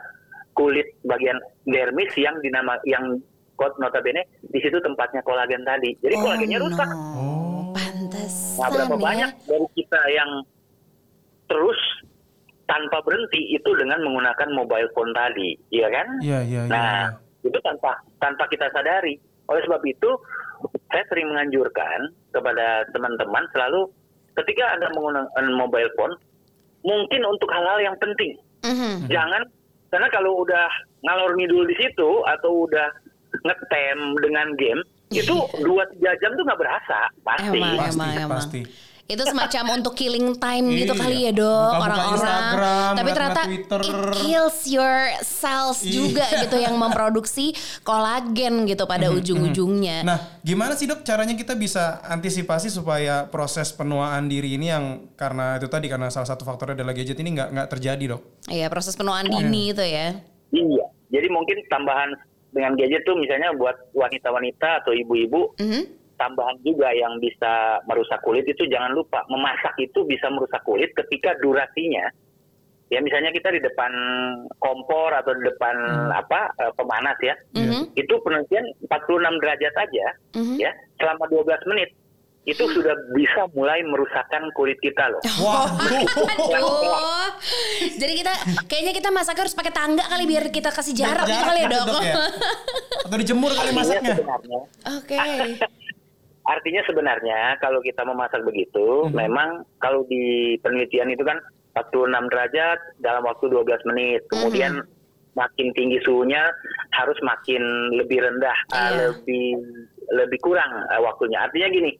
[0.59, 3.15] kulit bagian dermis yang dinama yang
[3.55, 5.95] kod notabene di situ tempatnya kolagen tadi.
[6.03, 6.89] Jadi kolagennya rusak.
[6.91, 7.42] Oh.
[8.23, 9.01] Pantesan Nah, berapa ya.
[9.01, 10.31] banyak dari kita yang
[11.51, 11.79] terus
[12.63, 16.07] tanpa berhenti itu dengan menggunakan mobile phone tadi, iya kan?
[16.23, 16.71] Iya, iya, iya.
[16.71, 16.95] Nah,
[17.43, 17.47] iya.
[17.51, 19.19] itu tanpa tanpa kita sadari.
[19.51, 20.09] Oleh sebab itu,
[20.87, 23.91] saya sering menganjurkan kepada teman-teman selalu
[24.39, 26.15] ketika anda menggunakan mobile phone,
[26.87, 28.39] mungkin untuk hal-hal yang penting.
[28.63, 29.11] Mhm.
[29.11, 29.43] Jangan
[29.91, 30.71] karena kalau udah
[31.03, 32.87] ngalor ngidul di situ atau udah
[33.43, 34.81] ngetem dengan game
[35.15, 37.47] itu dua tiga jam tuh nggak berasa pasti.
[37.53, 38.31] Emang, Pasti, emang, emang.
[38.33, 38.61] pasti.
[39.03, 41.01] Itu semacam untuk killing time gitu Iya.
[41.03, 42.13] kali ya dok Buka-buka orang-orang.
[42.15, 43.81] Instagram, Tapi ternyata Twitter.
[43.83, 45.91] it kills your cells Iya.
[45.91, 47.45] juga gitu yang memproduksi
[47.83, 50.01] kolagen gitu pada ujung-ujungnya.
[50.01, 55.55] Nah, gimana sih dok caranya kita bisa antisipasi supaya proses penuaan diri ini yang karena
[55.55, 58.21] itu tadi karena salah satu faktornya adalah gadget ini nggak nggak terjadi dok?
[58.47, 60.15] Iya proses penuaan dini itu ya.
[60.49, 60.85] Iya.
[61.11, 62.15] Jadi mungkin tambahan
[62.53, 65.83] dengan gadget tuh misalnya buat wanita-wanita atau ibu-ibu Mhm.
[66.15, 71.33] tambahan juga yang bisa merusak kulit itu jangan lupa memasak itu bisa merusak kulit ketika
[71.41, 72.07] durasinya
[72.93, 73.89] ya misalnya kita di depan
[74.61, 75.75] kompor atau di depan
[76.13, 77.97] apa eh, pemanas ya Mhm.
[77.97, 80.55] itu penelitian 46 derajat aja Mhm.
[80.61, 81.89] ya selama 12 menit
[82.43, 85.23] itu sudah bisa mulai merusakkan kulit kita loh.
[85.23, 86.03] Waduh.
[86.51, 87.31] Aduh.
[88.01, 88.33] Jadi kita
[88.67, 91.87] kayaknya kita masak harus pakai tangga kali biar kita kasih jarak gitu kali ya dok.
[93.07, 94.19] Atau dijemur kali masaknya?
[94.19, 94.59] sebenarnya
[94.99, 95.15] Oke.
[96.43, 99.15] Artinya sebenarnya kalau kita memasak begitu, Mhm.
[99.15, 101.39] memang kalau di penelitian itu kan
[101.79, 104.27] 46 derajat dalam waktu 12 menit.
[104.27, 104.83] Kemudian
[105.33, 106.43] makin tinggi suhunya
[106.91, 107.63] harus makin
[107.95, 108.91] lebih rendah, uh, Iya.
[109.15, 109.47] lebih
[110.11, 111.39] lebih kurang uh, waktunya.
[111.39, 111.91] Artinya gini,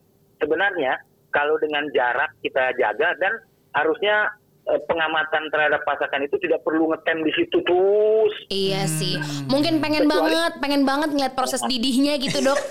[0.44, 0.94] sebenarnya
[1.30, 3.34] kalau dengan jarak kita jaga dan
[3.74, 4.30] harusnya
[4.64, 8.34] uh, pengamatan terhadap masakan itu tidak perlu ngetem di situ terus.
[8.48, 9.16] Iya sih.
[9.48, 12.60] Mungkin pengen Kecuali- banget, pengen banget ngeliat proses didihnya gitu dok.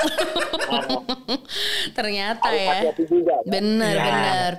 [1.92, 2.92] Ternyata Harus ya.
[3.02, 3.34] juga.
[3.36, 3.48] kan?
[3.48, 4.04] Bener Iya.
[4.04, 4.50] bener.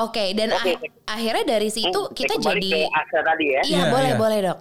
[0.00, 0.72] Oke dan Oke.
[0.74, 0.80] ah-
[1.12, 2.70] akhirnya dari situ Hmm, kita jadi.
[2.88, 3.60] ke tadi ya.
[3.62, 4.18] Iya Iya, boleh iya.
[4.18, 4.58] boleh dok.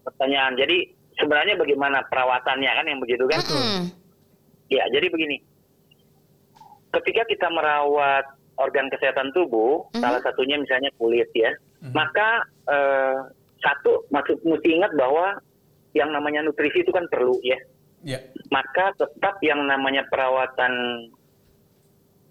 [0.00, 0.56] pertanyaan.
[0.56, 0.76] Jadi
[1.14, 3.40] sebenarnya bagaimana perawatannya kan yang begitu kan?
[3.44, 3.82] Hmm.
[4.66, 5.38] Ya, jadi begini.
[6.90, 8.26] Ketika kita merawat
[8.58, 10.02] organ kesehatan tubuh, Mhm.
[10.02, 11.54] salah satunya misalnya kulit ya,
[11.90, 13.18] maka eh,
[13.58, 15.34] satu maksud mesti ingat bahwa
[15.92, 17.58] yang namanya nutrisi itu kan perlu ya.
[18.00, 18.18] Ya.
[18.48, 20.72] Maka tetap yang namanya perawatan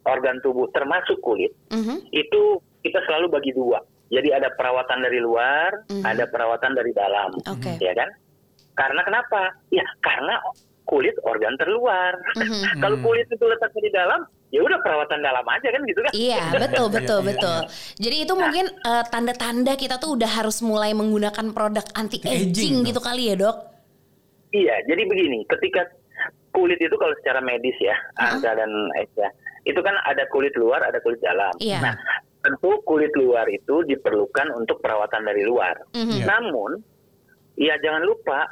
[0.07, 2.07] organ tubuh termasuk kulit Mhm.
[2.09, 2.41] itu
[2.81, 3.83] kita selalu bagi dua.
[4.09, 6.01] Jadi ada perawatan dari luar, Mhm.
[6.01, 7.29] ada perawatan dari dalam.
[7.45, 7.77] Oke.
[7.77, 8.09] Ya kan?
[8.73, 9.53] Karena kenapa?
[9.69, 10.39] Ya karena
[10.87, 12.17] kulit organ terluar.
[12.33, 12.41] Mhm.
[12.81, 14.19] Kalau kulit itu letaknya di dalam,
[14.49, 16.11] ya udah perawatan dalam aja kan gitu kan?
[16.13, 17.59] Iya betul betul Iya, iya, betul.
[18.01, 22.75] Jadi itu mungkin eh, tanda-tanda kita tuh udah harus mulai menggunakan produk anti Anti-aging, aging
[22.81, 22.87] dok.
[22.89, 23.57] gitu kali ya dok.
[24.49, 25.85] Iya, jadi begini, ketika
[26.49, 29.29] kulit itu kalau secara medis ya, Anka dan Aisyah,
[29.69, 31.53] itu kan ada kulit luar, ada kulit dalam.
[31.61, 31.77] Iya.
[31.85, 31.93] Nah,
[32.41, 35.77] tentu kulit luar itu diperlukan untuk perawatan dari luar.
[35.93, 36.11] Mhm.
[36.17, 36.25] Iya.
[36.25, 36.71] Namun,
[37.61, 38.49] ya jangan lupa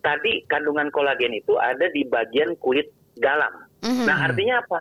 [0.00, 2.88] tadi kandungan kolagen itu ada di bagian kulit
[3.20, 3.52] dalam.
[3.84, 4.08] Mhm.
[4.08, 4.78] Nah, artinya apa?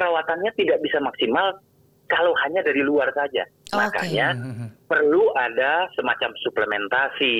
[0.00, 1.60] Perawatannya tidak bisa maksimal
[2.08, 3.44] kalau hanya dari luar saja.
[3.70, 3.76] Oke.
[3.76, 4.66] Makanya Mhm.
[4.88, 7.36] perlu ada semacam suplementasi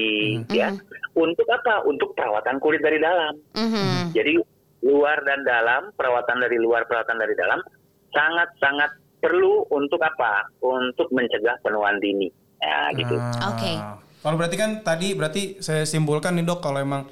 [0.53, 0.77] ya.
[1.16, 1.88] Untuk apa?
[1.88, 3.33] Untuk perawatan kulit dari dalam.
[3.57, 4.12] Mhm.
[4.12, 4.37] Jadi
[4.85, 7.64] luar dan dalam, perawatan dari luar, perawatan dari dalam
[8.12, 8.92] sangat-sangat
[9.25, 10.53] perlu untuk apa?
[10.61, 12.29] Untuk mencegah penuaan dini.
[12.61, 13.16] Ya, gitu.
[13.16, 13.57] Ah.
[13.57, 13.73] Oke.
[14.20, 17.09] Kalau berarti kan tadi berarti saya simpulkan nih dok kalau emang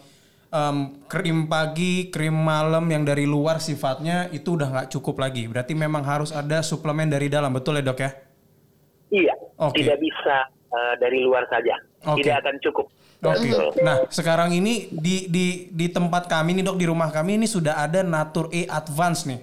[0.49, 0.77] em,
[1.09, 5.49] krim pagi, krim malam yang dari luar sifatnya itu udah nggak cukup lagi.
[5.49, 8.11] Berarti memang harus ada suplemen dari dalam, betul ya dok ya?
[9.09, 9.81] Iya, Oke.
[9.81, 11.77] tidak bisa eh, dari luar saja.
[12.05, 12.25] Oke.
[12.25, 12.87] Tidak akan cukup.
[13.19, 13.51] Oke.
[13.51, 13.83] Betul.
[13.83, 17.83] Nah sekarang ini di di di tempat kami nih dok di rumah kami ini sudah
[17.83, 19.41] ada Natur E Advance nih.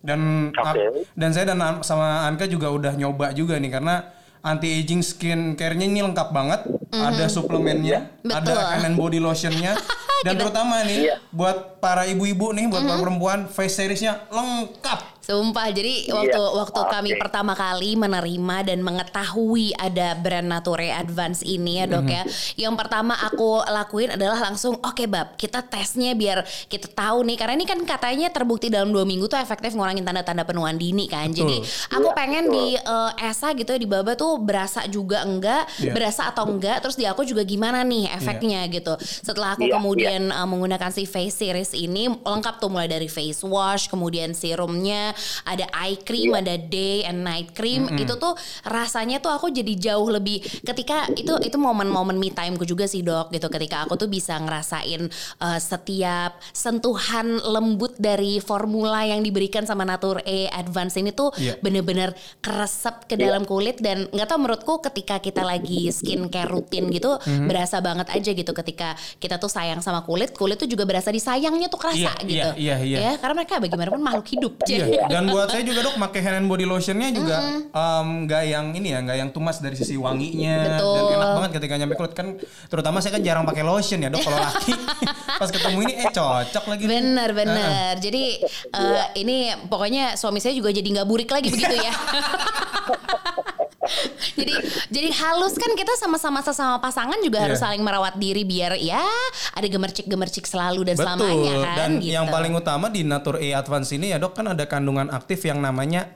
[0.00, 1.04] Dan Oke.
[1.12, 4.08] dan saya dan An- sama Anka juga udah nyoba juga nih karena
[4.40, 6.60] anti aging skin care-nya ini lengkap banget.
[6.90, 8.50] Ada suplemennya, Betul.
[8.50, 9.78] ada hand and body lotionnya.
[10.26, 11.16] dan terutama nih Iya.
[11.32, 15.00] buat para ibu-ibu nih, buat para perempuan face seriesnya lengkap.
[15.30, 16.12] Sumpah, jadi Iya.
[16.12, 16.90] waktu waktu Oke.
[16.90, 22.26] kami pertama kali menerima dan mengetahui ada brand Nature Advance ini ya dok ya.
[22.58, 27.54] Yang pertama aku lakuin adalah langsung oke bab kita tesnya biar kita tahu nih karena
[27.54, 31.30] ini kan katanya terbukti dalam dua minggu tuh efektif ngurangin tanda-tanda penuaan dini kan.
[31.30, 31.62] Jadi
[31.94, 32.54] aku Iya, pengen betul.
[32.58, 35.94] di eh, ESA gitu ya di baba tuh berasa juga enggak, Iya.
[35.94, 36.82] berasa atau enggak.
[36.82, 38.98] Terus di aku juga gimana nih efeknya gitu.
[38.98, 43.46] Setelah aku Iya, kemudian uh, menggunakan si face series ini lengkap tuh mulai dari face
[43.46, 45.14] wash, kemudian serumnya,
[45.44, 46.40] ada eye cream, Iya.
[46.42, 47.88] ada day and night cream.
[47.94, 52.84] Itu tuh rasanya tuh aku jadi jauh lebih ketika itu itu momen-momen me timeku juga
[52.84, 53.48] sih dok gitu.
[53.48, 60.20] Ketika aku tuh bisa ngerasain uh, setiap sentuhan lembut dari formula yang diberikan sama Natur
[60.22, 61.56] E Advance ini tuh Iya.
[61.58, 67.16] bener-bener keresep ke dalam kulit dan nggak tau menurutku ketika kita lagi skincare rutin gitu
[67.18, 67.46] Mhm.
[67.46, 71.66] berasa banget aja gitu ketika kita tuh sayang sama kulit kulit tuh juga berasa disayangnya
[71.66, 72.98] tuh kerasa Iya, gitu iya, iya, iya.
[73.00, 74.52] ya karena mereka bagaimanapun makhluk hidup
[75.00, 77.36] Iya, dan buat saya juga dok pakai hand and body lotionnya juga
[78.04, 80.92] nggak yang ini ya, nggak yang tumas dari sisi wanginya Betul.
[80.92, 82.26] dan enak banget ketika nyampe kulit kan.
[82.68, 84.72] Terutama saya kan jarang pakai lotion ya dok kalau laki.
[85.40, 86.82] Pas ketemu ini eh cocok lagi.
[86.84, 86.90] nih.
[86.92, 87.92] Bener bener.
[87.96, 88.24] Jadi
[88.76, 91.92] eh, ini pokoknya suami saya juga jadi nggak burik lagi begitu ya.
[94.38, 94.54] jadi
[94.88, 97.66] jadi halus kan kita sama-sama sesama pasangan juga harus Iya.
[97.66, 99.02] saling merawat diri biar ya
[99.52, 101.06] ada gemercik-gemercik selalu dan Betul.
[101.18, 102.14] selamanya kan Dan gitu.
[102.14, 105.58] yang paling utama di Natur E Advance ini ya dok kan ada kandungan aktif yang
[105.58, 106.06] namanya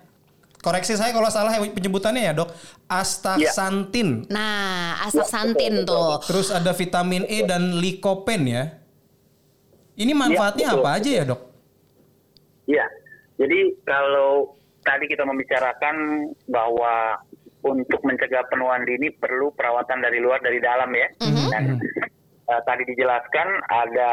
[0.64, 2.48] koreksi saya kalau salah ya penyebutannya ya dok
[2.88, 4.24] astaxanthin.
[4.32, 6.24] Nah, astaxanthin tuh.
[6.24, 8.64] Terus ada vitamin E dan likopen ya.
[9.94, 10.80] Ini manfaatnya betul.
[10.80, 11.40] apa aja ya dok?
[12.64, 12.86] Iya.
[13.36, 15.96] Jadi kalau tadi kita membicarakan
[16.48, 17.18] bahwa
[17.64, 21.08] untuk mencegah penuaan dini perlu perawatan dari luar dari dalam ya.
[21.50, 21.80] Dan
[22.44, 24.12] eh, tadi dijelaskan ada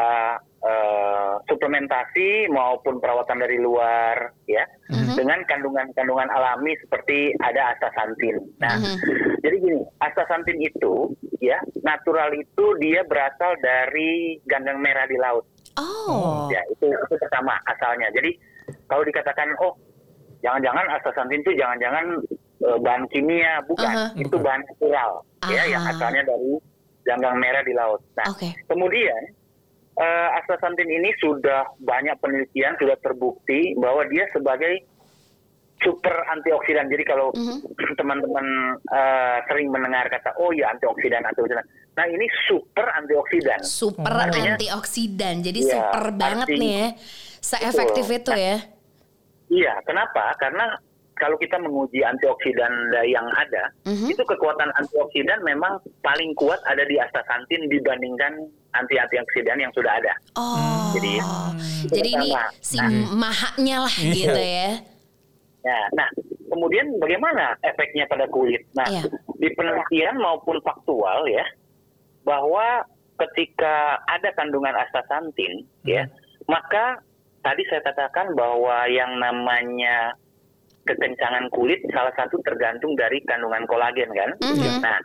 [0.64, 4.64] eh, suplementasi maupun perawatan dari luar ya
[5.12, 8.40] dengan kandungan-kandungan alami seperti ada astaxanthin.
[8.58, 8.80] Nah,
[9.44, 11.12] jadi gini, astaxanthin itu
[11.44, 15.44] ya natural itu dia berasal dari gandang merah di laut.
[15.76, 16.48] Oh.
[16.52, 18.08] Ya, itu itu pertama asalnya.
[18.12, 18.36] Jadi
[18.88, 19.76] kalau dikatakan oh
[20.44, 22.20] jangan-jangan astaxanthin itu jangan-jangan
[22.62, 23.90] bahan kimia, bukan.
[23.90, 24.06] Aha.
[24.14, 25.10] Itu bahan natural
[25.42, 26.54] ya yang asalnya dari
[27.02, 27.98] ganggang merah di laut.
[28.14, 28.54] Nah, Oke.
[28.64, 29.22] kemudian
[29.92, 34.86] eh, astaxanthin ini sudah banyak penelitian sudah terbukti bahwa dia sebagai
[35.82, 36.86] super antioksidan.
[36.86, 37.34] Jadi kalau
[37.98, 38.46] teman-teman
[38.78, 41.66] eh, sering mendengar kata oh ya antioksidan antioksidan.
[41.92, 43.60] Nah, ini super antioksidan.
[43.66, 45.42] Super Artinya- antioksidan.
[45.42, 46.88] Jadi Iya, super banget artinya- nih ya.
[47.42, 48.18] Seefektif Betul.
[48.22, 48.56] itu ya.
[49.52, 50.32] Iya, kenapa?
[50.38, 50.78] Karena
[51.22, 54.10] kalau kita menguji antioksidan yang ada, Mhm.
[54.10, 60.12] itu kekuatan antioksidan memang paling kuat ada di astaxanthin dibandingkan anti-antioksidan yang sudah ada.
[60.34, 60.90] Oh.
[60.98, 61.22] Jadi,
[61.94, 62.78] Jadi ini si
[63.14, 64.10] mahaknya lah Iya.
[64.18, 64.70] gitu ya.
[65.62, 66.10] Ya, nah,
[66.50, 68.66] kemudian bagaimana efeknya pada kulit?
[68.74, 69.06] Nah, Iya.
[69.38, 71.46] di penelitian maupun faktual ya,
[72.26, 72.82] bahwa
[73.22, 76.10] ketika ada kandungan astaxanthin, ya,
[76.50, 76.98] maka
[77.46, 80.18] tadi saya katakan bahwa yang namanya
[80.86, 84.30] kekencangan kulit salah satu tergantung dari kandungan kolagen kan.
[84.42, 84.82] Mhm.
[84.82, 84.98] Nah,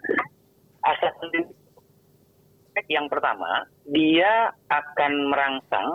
[0.87, 1.45] astaxanthin
[2.87, 5.87] yang pertama dia akan merangsang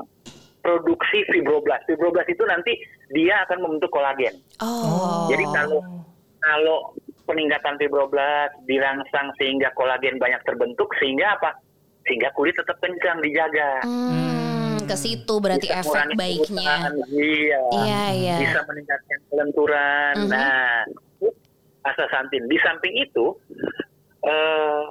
[0.62, 1.86] produksi fibroblast.
[1.86, 2.72] Fibroblast itu nanti
[3.10, 4.34] dia akan membentuk kolagen.
[4.62, 5.26] Oh.
[5.30, 5.78] Jadi kalau
[6.42, 6.78] kalau
[7.26, 11.50] peningkatan fibroblast dirangsang sehingga kolagen banyak terbentuk sehingga apa?
[12.06, 13.86] Sehingga kulit tetap kencang dijaga.
[13.86, 14.31] Hmm,
[14.92, 16.74] ke situ berarti Bisa efek baiknya.
[17.09, 17.61] Iya.
[17.72, 18.37] Iya, iya.
[18.44, 20.14] Bisa meningkatkan kelenturan.
[20.20, 20.28] Mhm.
[20.28, 20.85] Nah,
[21.16, 21.28] itu
[21.83, 22.44] astaxanthin.
[22.46, 23.26] Di samping itu
[24.22, 24.85] eh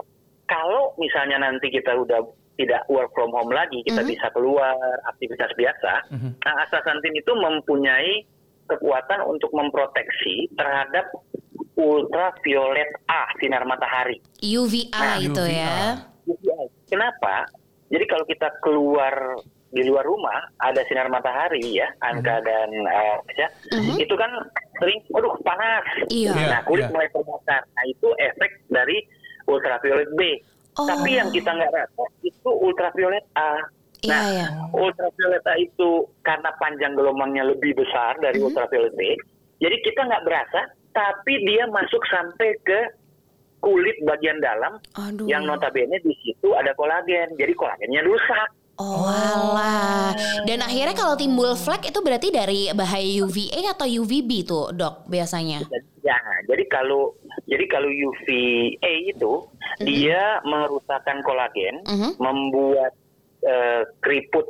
[0.45, 2.19] kalau misalnya nanti kita udah
[2.59, 4.09] tidak work from home lagi, kita Mhm.
[4.11, 4.75] bisa keluar
[5.07, 5.93] aktivitas biasa.
[6.11, 6.29] Mhm.
[6.43, 8.27] Nah, astaxanthin itu mempunyai
[8.67, 11.07] kekuatan untuk memproteksi terhadap
[11.75, 14.19] ultraviolet A sinar matahari.
[14.43, 15.55] UVA Nah, itu UVA.
[15.55, 15.75] ya.
[16.27, 16.59] UVA.
[16.87, 17.47] Kenapa?
[17.91, 19.35] Jadi kalau kita keluar
[19.71, 23.47] di luar rumah ada sinar matahari ya, Anka dan eh, ya,
[23.95, 24.31] itu kan
[24.77, 25.83] sering, aduh panas.
[26.11, 26.35] Iya.
[26.35, 26.91] Iya, Nah kulit iya.
[26.91, 27.63] mulai terbakar.
[27.63, 28.97] Nah itu efek dari
[29.47, 30.21] ultraviolet B.
[30.75, 30.87] Oh.
[30.87, 33.63] Tapi yang kita nggak rasa itu ultraviolet A.
[34.01, 34.47] Iya, Nah, iya.
[34.75, 35.89] ultraviolet A itu
[36.21, 38.47] karena panjang gelombangnya lebih besar dari Mhm.
[38.51, 39.15] ultraviolet B,
[39.61, 42.79] jadi kita nggak berasa, tapi dia masuk sampai ke
[43.61, 45.29] kulit bagian dalam Aduh.
[45.29, 47.29] yang notabene di situ ada kolagen.
[47.37, 48.49] Jadi kolagennya rusak.
[48.81, 50.09] Oh alah.
[50.43, 55.61] Dan akhirnya kalau timbul flek itu berarti dari bahaya UVA atau UVB tuh dok biasanya.
[56.01, 56.17] Ya,
[56.49, 57.13] jadi kalau
[57.45, 59.45] jadi kalau UVA itu
[59.79, 62.17] dia merusakkan kolagen, Mhm.
[62.17, 62.97] membuat
[63.41, 64.45] eh, keriput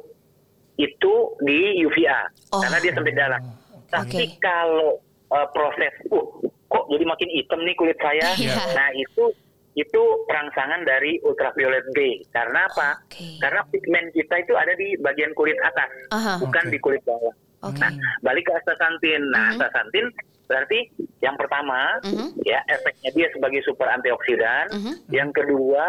[0.76, 2.60] itu di UVA Oh.
[2.60, 3.42] karena dia sampai dalam.
[3.44, 3.88] Oke.
[3.88, 5.00] Tapi kalau
[5.32, 6.28] eh, proses, uh,
[6.68, 8.36] kok jadi makin hitam nih kulit saya.
[8.36, 8.52] Iya.
[8.76, 9.32] Nah itu
[9.74, 12.20] itu perangsangan dari ultraviolet B.
[12.30, 13.00] Karena apa?
[13.08, 13.40] Oke.
[13.40, 16.34] Karena pigmen kita itu ada di bagian kulit atas, Aha.
[16.40, 16.72] bukan Oke.
[16.72, 17.34] di kulit bawah.
[17.62, 17.80] Oke.
[17.80, 19.22] Nah, balik ke astaxanthin.
[19.32, 20.10] Nah, astaxanthin
[20.50, 20.80] berarti
[21.22, 22.44] yang pertama Mhm.
[22.44, 24.66] ya efeknya dia sebagai super antioksidan.
[24.74, 24.94] Mhm.
[25.08, 25.88] Yang kedua,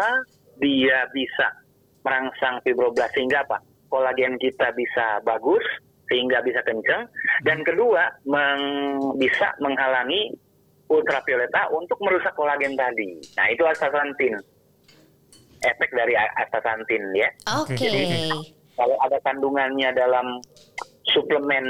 [0.57, 1.47] dia bisa
[2.01, 3.59] merangsang fibroblast sehingga apa?
[3.89, 5.63] Kolagen kita bisa bagus
[6.07, 7.07] sehingga bisa kencang
[7.41, 10.35] dan kedua meng- bisa menghalangi
[10.93, 13.17] ultraviolet A untuk merusak kolagen tadi.
[13.33, 14.37] Nah, itu astaxanthin.
[15.63, 17.29] Efek dari astaxanthin ya.
[17.57, 17.73] Oke.
[17.73, 20.41] Jadi- Kalau ada kandungannya dalam
[21.13, 21.61] suplemen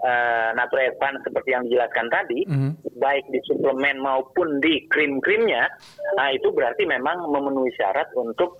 [0.00, 2.70] eh, Nature Advance seperti yang dijelaskan tadi, Mhm.
[2.96, 5.68] baik di suplemen maupun di krim-krimnya,
[6.16, 8.56] nah itu berarti memang memenuhi syarat untuk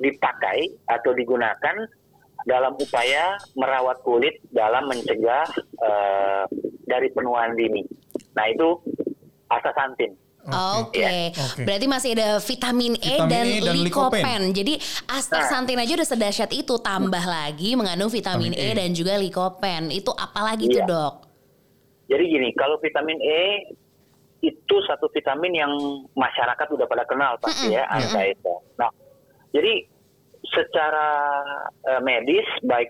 [0.00, 1.76] dipakai atau digunakan
[2.46, 5.44] dalam upaya merawat kulit dalam mencegah
[5.84, 6.44] eh,
[6.88, 7.84] dari penuaan dini.
[8.38, 8.68] Nah itu
[9.50, 10.14] astaxanthin.
[10.48, 11.60] Oke, Oke.
[11.66, 14.22] berarti masih ada vitamin E Vitamin dan, E dan likopen.
[14.22, 14.40] likopen.
[14.54, 14.74] Jadi
[15.10, 18.78] astaxanthin aja udah sedahsyat itu, tambah lagi mengandung vitamin, Vitamin E, E.
[18.78, 19.92] dan juga likopen.
[19.92, 20.88] Itu apa lagi tuh Iya.
[20.88, 21.14] dok?
[22.08, 23.42] Jadi gini, kalau vitamin E
[24.40, 25.72] itu satu vitamin yang
[26.16, 28.54] masyarakat udah pada kenal pasti ya, angka itu.
[28.80, 28.88] Nah,
[29.52, 29.84] jadi
[30.48, 31.08] secara
[31.92, 32.88] eh, medis baik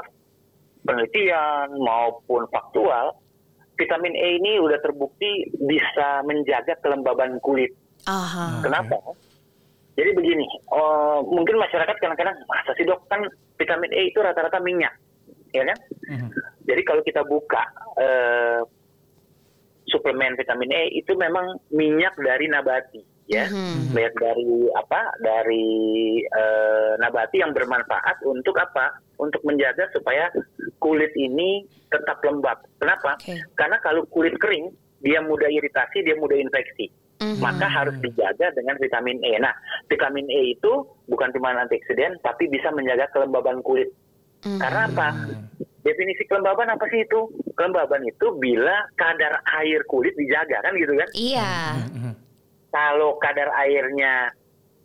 [0.87, 3.18] penelitian maupun faktual,
[3.78, 7.70] vitamin E ini udah terbukti bisa menjaga kelembaban kulit.
[8.10, 8.58] Aha.
[8.60, 8.98] Kenapa?
[9.98, 13.22] Jadi begini, oh, mungkin masyarakat kadang-kadang masa sih dok kan
[13.58, 14.94] vitamin E itu rata-rata minyak,
[15.54, 15.78] ya kan?
[16.10, 16.28] Mhm.
[16.66, 17.62] Jadi kalau kita buka
[17.98, 18.62] eh,
[19.90, 23.90] suplemen vitamin E itu memang minyak dari nabati, ya, Mhm.
[23.90, 25.00] minyak dari apa?
[25.18, 25.66] Dari
[26.22, 29.02] eh, nabati yang bermanfaat untuk apa?
[29.18, 30.30] Untuk menjaga supaya
[30.78, 32.58] kulit ini tetap lembab.
[32.78, 33.18] Kenapa?
[33.18, 33.36] Oke.
[33.54, 34.70] Karena kalau kulit kering,
[35.02, 36.90] dia mudah iritasi, dia mudah infeksi.
[37.18, 37.42] Mhm.
[37.42, 39.42] Maka harus dijaga dengan vitamin E.
[39.42, 39.54] Nah,
[39.90, 43.90] vitamin E itu bukan cuma antioksidan, tapi bisa menjaga kelembaban kulit.
[44.46, 44.58] Mhm.
[44.62, 45.08] Karena apa?
[45.82, 47.26] Definisi kelembaban apa sih itu?
[47.58, 51.08] Kelembaban itu bila kadar air kulit dijaga kan gitu kan?
[51.14, 51.52] Iya.
[51.90, 52.12] Mhm.
[52.70, 54.30] Kalau kadar airnya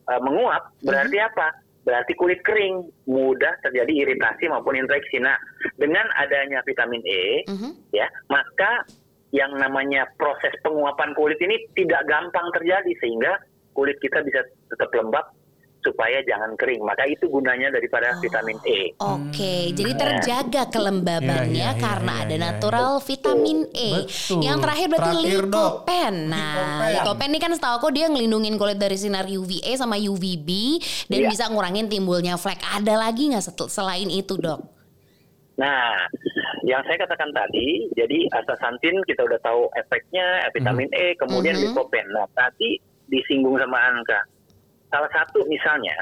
[0.03, 1.62] eh, menguap, berarti apa?
[1.83, 5.19] Berarti kulit kering, mudah terjadi iritasi maupun infeksi.
[5.19, 5.35] Nah,
[5.75, 7.71] dengan adanya vitamin E, Mhm.
[7.91, 8.87] ya, maka
[9.35, 13.35] yang namanya proses penguapan kulit ini tidak gampang terjadi sehingga
[13.75, 15.25] kulit kita bisa tetap lembab
[15.83, 16.81] supaya jangan kering.
[16.81, 18.95] Maka itu gunanya daripada vitamin E.
[18.97, 22.41] Oke, jadi terjaga kelembabannya Iya, iya, iya, karena iya, ada iya.
[22.41, 23.89] natural vitamin E.
[24.07, 24.39] Betul.
[24.39, 25.51] Yang terakhir berarti Terakhir, Dok.
[25.51, 26.13] likopen.
[26.31, 26.93] Nah, Likopen.
[26.95, 30.49] likopen ini kan setahu aku dia ngelindungin kulit dari sinar UVA sama UVB
[31.11, 31.29] dan Iya.
[31.29, 32.63] bisa ngurangin timbulnya flek.
[32.63, 34.63] Ada lagi nggak selain itu, dok?
[35.53, 36.09] Nah,
[36.65, 41.63] yang saya katakan tadi, jadi astaxanthin kita udah tahu efeknya, vitamin E, kemudian Mhm.
[41.69, 42.07] likopen.
[42.09, 44.25] Nah, tadi disinggung sama Anka.
[44.93, 45.97] Salah satu misalnya,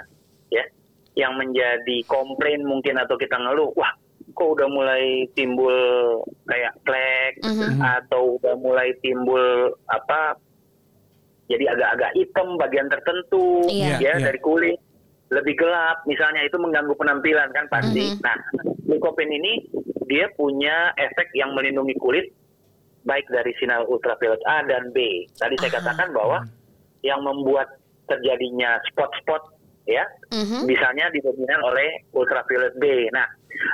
[0.52, 0.68] ya,
[1.16, 3.96] yang menjadi komplain mungkin atau kita ngeluh, wah,
[4.36, 5.72] kok udah mulai timbul
[6.44, 7.80] kayak flek Mhm.
[7.80, 10.36] atau udah mulai timbul apa?
[11.48, 13.96] Jadi agak-agak hitam bagian tertentu, Iya.
[14.00, 14.28] ya Iya.
[14.28, 14.80] dari kulit
[15.32, 18.12] lebih gelap misalnya itu mengganggu penampilan kan pasti.
[18.12, 18.20] Mhm.
[18.20, 18.36] Nah,
[18.92, 19.64] likopen ini
[20.12, 22.28] dia punya efek yang melindungi kulit
[23.08, 25.24] baik dari sinar ultraviolet A dan B.
[25.40, 26.44] Tadi saya katakan bahwa
[27.02, 27.81] yang membuat
[28.12, 29.56] terjadinya spot-spot
[29.88, 30.68] ya Mhm.
[30.68, 33.08] misalnya didominan oleh ultraviolet B.
[33.10, 33.26] Nah,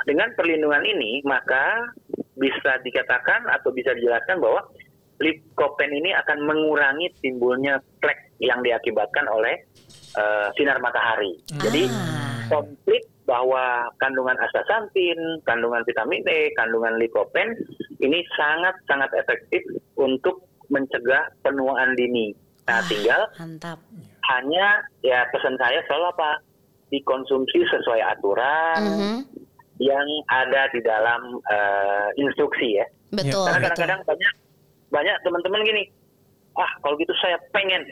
[0.06, 1.90] dengan perlindungan ini maka
[2.38, 4.62] bisa dikatakan atau bisa dijelaskan bahwa
[5.18, 9.58] likopen ini akan mengurangi timbulnya flek yang diakibatkan oleh
[10.16, 11.36] eh, sinar matahari.
[11.60, 12.48] Jadi Ah.
[12.48, 17.52] komplit bahwa kandungan astaxanthin, kandungan vitamin E, kandungan likopen
[18.00, 19.60] ini sangat-sangat efektif
[19.94, 22.32] untuk mencegah penuaan dini.
[22.64, 22.84] Nah, Ah.
[22.88, 23.78] tinggal Mantap.
[24.28, 26.30] Hanya ya pesan saya selalu apa?
[26.88, 29.16] Dikonsumsi sesuai aturan Mhm.
[29.78, 32.86] yang ada di dalam eh, instruksi ya.
[33.12, 34.32] Betul, karena kadang-kadang banyak
[34.88, 35.84] banyak teman-teman gini
[36.56, 37.84] ah kalau gitu saya pengen.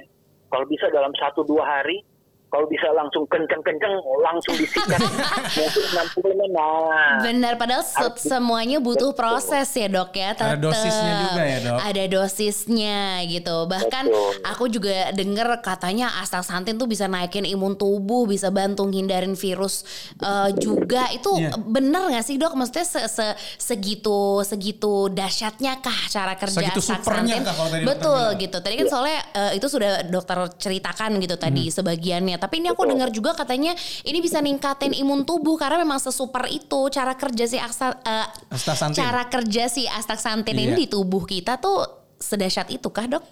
[0.47, 2.01] Kalau bisa dalam satu dua hari
[2.47, 5.85] kalau bisa langsung kenceng-kenceng langsung disikat mungkin
[6.39, 10.33] 60 nah Benar, padahal se- semuanya butuh proses ya dok ya.
[10.33, 10.63] Ada tetep.
[10.63, 11.79] dosisnya juga ya, Dok?
[11.83, 13.57] Ada dosisnya gitu.
[13.67, 14.31] Bahkan Betul.
[14.45, 19.83] aku juga denger katanya astaxanthin tuh bisa naikin imun tubuh, bisa bantu hindarin virus
[20.17, 21.11] eh, juga.
[21.11, 21.59] Itu Iya.
[21.59, 22.55] bener gak sih dok?
[22.55, 27.03] Maksudnya se- se- segitu segitu dahsyatnya kah cara kerja Segitu supernya
[27.37, 27.43] astaxanthin?
[27.43, 28.57] kah kalau tadi dokter Betul gitu.
[28.61, 32.36] Tadi kan soalnya eh, itu sudah dokter ceritakan gitu tadi sebagiannya.
[32.37, 32.93] Tapi ini aku Betul.
[32.93, 33.73] dengar juga katanya
[34.03, 38.97] ini bisa ningkatin imun tubuh karena memang sesuper itu cara kerja si aksa, eh, Astaxanthin.
[38.97, 40.79] cara kerja si astaxanthin ini Iya.
[40.79, 41.85] di tubuh kita tuh
[42.17, 43.25] sedahsyat itu kah dok?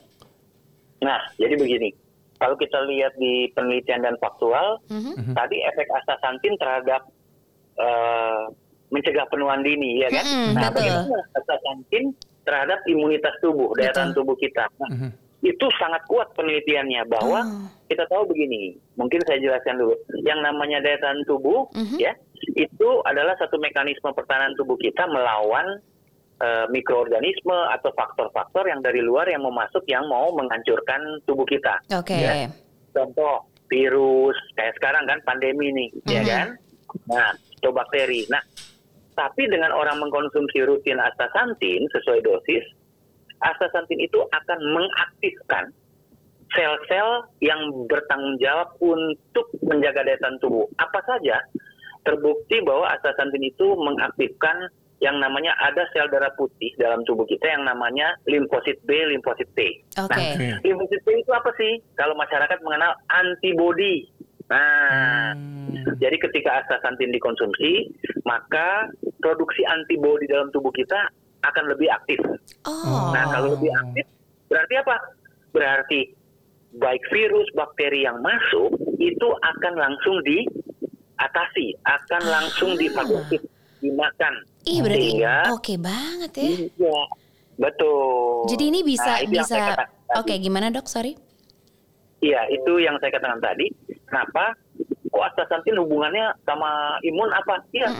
[0.96, 1.92] nah jadi begini
[2.34, 5.32] kalau kita lihat di penelitian dan faktual Mhm.
[5.32, 7.04] tadi efek astaxanthin terhadap
[7.74, 8.42] eh,
[8.86, 10.80] mencegah penuaan dini ya kan Mm-mm, nah betul.
[10.80, 12.04] bagaimana astaxanthin
[12.40, 15.10] terhadap imunitas tubuh daya tahan tubuh kita nah, Mhm.
[15.44, 17.68] Itu sangat kuat penelitiannya bahwa Oh.
[17.86, 19.92] kita tahu begini, mungkin saya jelaskan dulu.
[20.24, 22.00] Yang namanya daya tahan tubuh, Mhm.
[22.00, 22.16] ya,
[22.56, 25.78] itu adalah satu mekanisme pertahanan tubuh kita melawan
[26.34, 31.78] eh, mikroorganisme atau faktor-faktor yang dari luar yang mau masuk yang mau menghancurkan tubuh kita.
[31.94, 32.10] Oke.
[32.10, 32.50] Ya.
[32.90, 36.28] Contoh virus kayak sekarang kan pandemi nih, ya Mhm.
[36.28, 36.48] kan?
[37.06, 38.26] Nah, atau bakteri.
[38.28, 38.42] Nah,
[39.14, 42.66] tapi dengan orang mengkonsumsi rutin astaxanthin sesuai dosis,
[43.44, 45.70] astaxanthin itu akan mengaktifkan
[46.54, 50.64] sel-sel yang bertanggung jawab untuk menjaga daya tahan tubuh.
[50.78, 51.42] Apa saja?
[52.06, 54.70] Terbukti bahwa astaxanthin itu mengaktifkan
[55.02, 59.82] yang namanya ada sel darah putih dalam tubuh kita yang namanya limfosit B, limfosit T.
[59.98, 60.16] Oke.
[60.16, 61.82] Nah, limfosit B itu apa sih?
[61.98, 64.06] Kalau masyarakat mengenal antibody.
[64.44, 65.32] Nah,
[65.98, 67.90] jadi ketika astaxanthin dikonsumsi,
[68.28, 71.10] maka produksi antibody dalam tubuh kita
[71.52, 72.20] akan lebih aktif.
[72.64, 73.12] Oh.
[73.12, 74.06] Nah, kalau lebih aktif
[74.48, 74.96] berarti apa?
[75.54, 76.00] Berarti
[76.74, 83.46] baik virus, bakteri yang masuk itu akan langsung diatasi, akan langsung difagositis,
[83.78, 84.34] dimakan.
[84.64, 86.48] Ih berarti Sehingga oke banget ya.
[86.74, 86.98] Iya,
[87.60, 88.48] betul.
[88.50, 89.62] Jadi ini bisa Nah, bisa.
[90.14, 90.86] Oke, gimana Dok?
[90.86, 91.18] Sorry.
[92.22, 93.68] Iya, itu yang saya katakan tadi.
[94.08, 94.56] Kenapa?
[95.10, 97.60] Kok astaxanthin hubungannya sama imun apa?
[97.74, 97.90] Iya.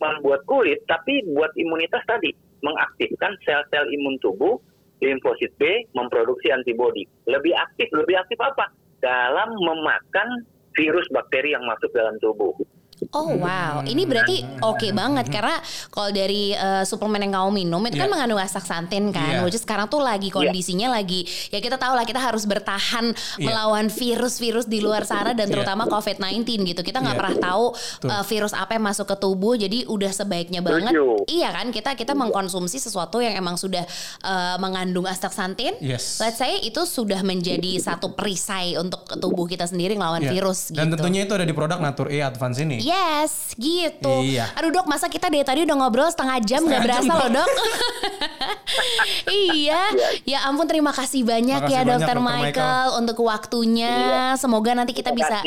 [0.00, 2.32] Membuat kulit, tapi buat imunitas tadi.
[2.62, 4.58] Mengaktifkan sel-sel imun tubuh,
[5.02, 7.02] limfosit B memproduksi antibodi.
[7.26, 8.70] Lebih aktif, lebih aktif apa?
[9.02, 10.46] Dalam memakan
[10.78, 12.54] virus bakteri yang masuk dalam tubuh.
[13.10, 17.96] Oh wow, ini berarti oke banget karena kalau dari eh, suplemen yang kamu minum itu
[17.96, 18.12] kan Iya.
[18.12, 19.42] mengandung astaxanthin kan, Iya.
[19.42, 23.42] which is sekarang tuh lagi kondisinya lagi ya kita tahu lah kita harus bertahan Iya.
[23.42, 25.52] melawan virus-virus di luar sana dan Iya.
[25.56, 26.80] terutama COVID-19 gitu.
[26.80, 27.20] Kita nggak Iya.
[27.20, 27.64] pernah tahu
[27.98, 28.08] Tuh.
[28.08, 30.94] eh, virus apa yang masuk ke tubuh, jadi udah sebaiknya banget.
[31.26, 33.82] Iya kan kita kita mengkonsumsi sesuatu yang emang sudah
[34.22, 35.74] eh, mengandung astaxanthin.
[35.80, 36.18] Yes.
[36.18, 40.30] Let's say itu sudah menjadi satu perisai untuk tubuh kita sendiri ngelawan Iya.
[40.32, 40.78] virus gitu.
[40.78, 42.78] Dan tentunya itu ada di produk Natur E Advance ini.
[42.92, 44.20] Yes, gitu.
[44.20, 44.52] Iya.
[44.52, 47.48] Aduh dok, masa kita dari tadi udah ngobrol setengah jam nggak berasa loh dok?
[49.48, 49.82] iya,
[50.28, 52.16] ya ampun terima kasih banyak Makasih ya dokter.
[52.20, 52.88] Michael, Michael.
[53.00, 53.96] untuk waktunya.
[54.36, 55.40] Semoga nanti kita bisa.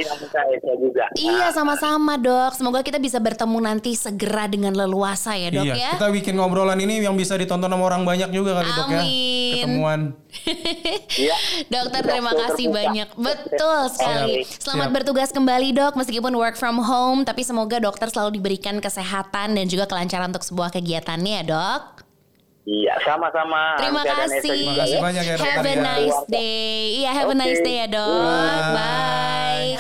[0.75, 1.05] Juga.
[1.17, 2.57] Iya Nah, sama-sama dok.
[2.57, 5.91] Semoga kita bisa bertemu nanti segera dengan leluasa ya dok iya, ya.
[5.99, 9.01] kita bikin ngobrolan ini yang bisa ditonton sama orang banyak juga kali dok ya.
[9.03, 9.53] Amin.
[9.61, 10.01] Ketemuan.
[11.15, 11.35] Iya.
[11.71, 13.07] Dokter terima kasih banyak.
[13.15, 14.43] Betul sekali.
[14.43, 14.95] Selamat Siap.
[14.99, 19.89] bertugas kembali dok meskipun work from home tapi semoga dokter selalu diberikan kesehatan dan juga
[19.89, 21.94] kelancaran untuk sebuah kegiatannya ya dok.
[22.65, 23.77] Iya, sama-sama.
[23.77, 24.41] Terima kasih.
[24.41, 24.99] Terima kasih ya.
[24.99, 25.83] banyak ya, dokter, Have a ya.
[25.85, 26.73] nice day.
[26.97, 28.25] Iya, have a nice day ya, Dok.
[28.25, 28.73] Bye.
[28.73, 29.33] Bye.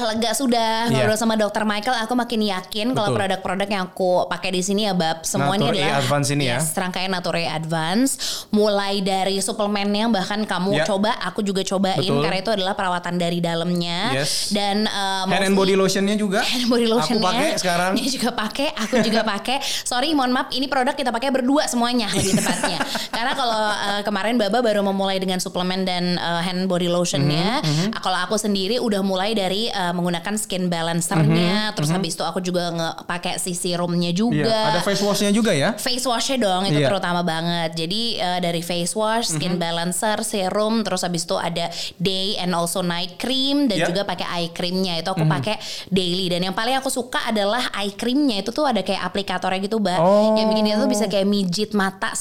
[0.05, 1.01] Lega sudah Iya.
[1.01, 4.93] ngobrol sama Dokter Michael, aku makin yakin kalau produk-produk yang aku pakai di sini ya,
[4.93, 6.55] Bab, semua ini Natur E adalah Advance ini ya.
[6.55, 8.11] Yes, rangkaian Natur E Advance,
[8.49, 10.85] mulai dari suplemennya bahkan kamu Ya.
[10.85, 12.21] coba, aku juga cobain Betul.
[12.21, 14.51] karena itu adalah perawatan dari dalamnya Yes.
[14.51, 16.45] dan uh, Hand and body lotionnya juga.
[16.45, 17.91] hand body lotionnya Aku pakai sekarang.
[17.97, 22.07] dia juga pakai aku juga pakai sorry mohon maaf ini produk kita pakai berdua semuanya
[22.09, 22.74] lebih tepatnya
[23.09, 27.87] karena kalau uh, kemarin Baba baru memulai dengan suplemen dan uh, hand body lotionnya Mhm,
[27.87, 32.39] Uh, kalau aku sendiri udah mulai dari uh, menggunakan skin balancernya terus habis itu aku
[32.39, 32.71] juga
[33.03, 35.73] pakai si serumnya Iya, juga ada face washnya juga ya.
[35.75, 36.87] face washnya dong itu Iya.
[36.87, 37.75] terutama banget.
[37.75, 41.67] Jadi uh, dari face wash, skin balancer, serum, terus habis itu ada
[41.97, 43.87] day and also night cream dan Iya.
[43.87, 45.55] juga pakai eye creamnya itu aku pakai
[45.89, 46.27] daily.
[46.27, 49.97] Dan yang paling aku suka adalah eye creamnya itu tuh ada kayak aplikatornya gitu, mbak,
[49.97, 50.35] Oh.
[50.35, 52.13] yang bikin itu tuh bisa kayak mijit mata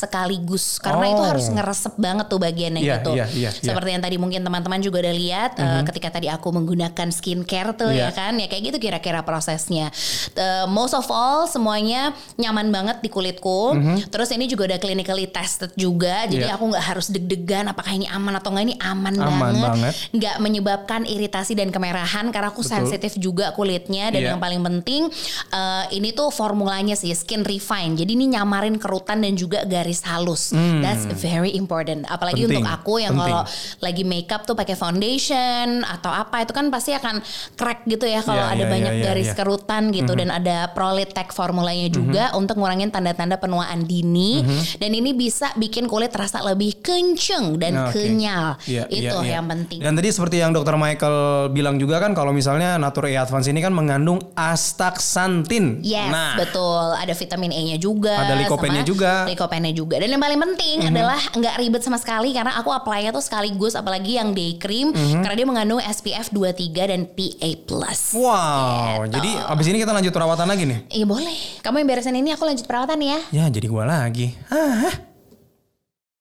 [0.45, 1.29] sekaligus karena itu Oh.
[1.33, 3.11] harus ngeresep banget tuh bagiannya Iya, gitu.
[3.17, 3.65] iya, iya, iya.
[3.65, 7.91] Seperti yang tadi mungkin teman-teman juga udah lihat uh, ketika tadi aku menggunakan skincare tuh
[7.91, 8.09] Iya.
[8.09, 9.89] ya kan, ya kayak gitu kira-kira prosesnya.
[10.37, 13.77] Uh, most of all semuanya nyaman banget di kulitku.
[14.11, 16.27] Terus ini juga udah clinically tested juga.
[16.27, 16.45] Jadi.
[16.45, 16.55] Iya.
[16.55, 19.95] aku nggak harus deg-degan apakah ini aman atau enggak ini aman, Aman banget.
[20.13, 22.85] Nggak menyebabkan iritasi dan kemerahan karena aku Betul.
[22.85, 24.29] sensitif juga kulitnya dan Iya.
[24.35, 25.09] yang paling penting
[25.51, 27.97] uh, ini tuh formulanya sih skin refine.
[27.97, 30.34] Jadi ini nyamarin kerutan dan juga garis halus.
[30.83, 32.05] That's very important.
[32.07, 32.51] Apalagi Hmm.
[32.51, 33.43] Penting, untuk aku yang kalau
[33.81, 37.23] lagi makeup tuh pakai foundation atau apa itu kan pasti akan
[37.55, 39.29] crack gitu ya kalau Iya, ada iya, banyak iya, iya, garis.
[39.31, 39.37] Mhm.
[39.39, 44.43] kerutan gitu dan ada Prolitech formulanya juga untuk ngurangin tanda-tanda penuaan dini
[44.77, 47.75] dan ini bisa bikin kulit terasa lebih kenceng dan.
[47.85, 47.93] Oke.
[47.95, 48.57] kenyal.
[48.65, 49.33] Iya, itu iya, iya.
[49.39, 49.79] yang penting.
[49.83, 53.61] Dan tadi seperti yang Dokter Michael bilang juga kan kalau misalnya Natur E Advance ini
[53.61, 55.85] kan mengandung astaxanthin.
[55.85, 56.97] Yes, nah, betul.
[56.97, 58.15] Ada vitamin E-nya juga.
[58.25, 59.29] Ada likopennya juga.
[59.29, 60.01] Likopennya juga.
[60.01, 64.17] Dan yang paling penting adalah nggak ribet sama sekali karena aku apply-nya tuh sekaligus apalagi
[64.17, 65.21] yang day cream Mhm.
[65.21, 67.51] karena dia mengandung SPF 23 dan PA+.
[68.15, 69.15] Wow, Gitu.
[69.15, 70.79] jadi abis ini kita lanjut perawatan lagi nih.
[70.91, 71.37] Iya boleh.
[71.61, 73.19] Kamu yang beresin ini aku lanjut perawatan ya.
[73.31, 74.33] Ya, jadi gua lagi.
[74.49, 74.89] Ah,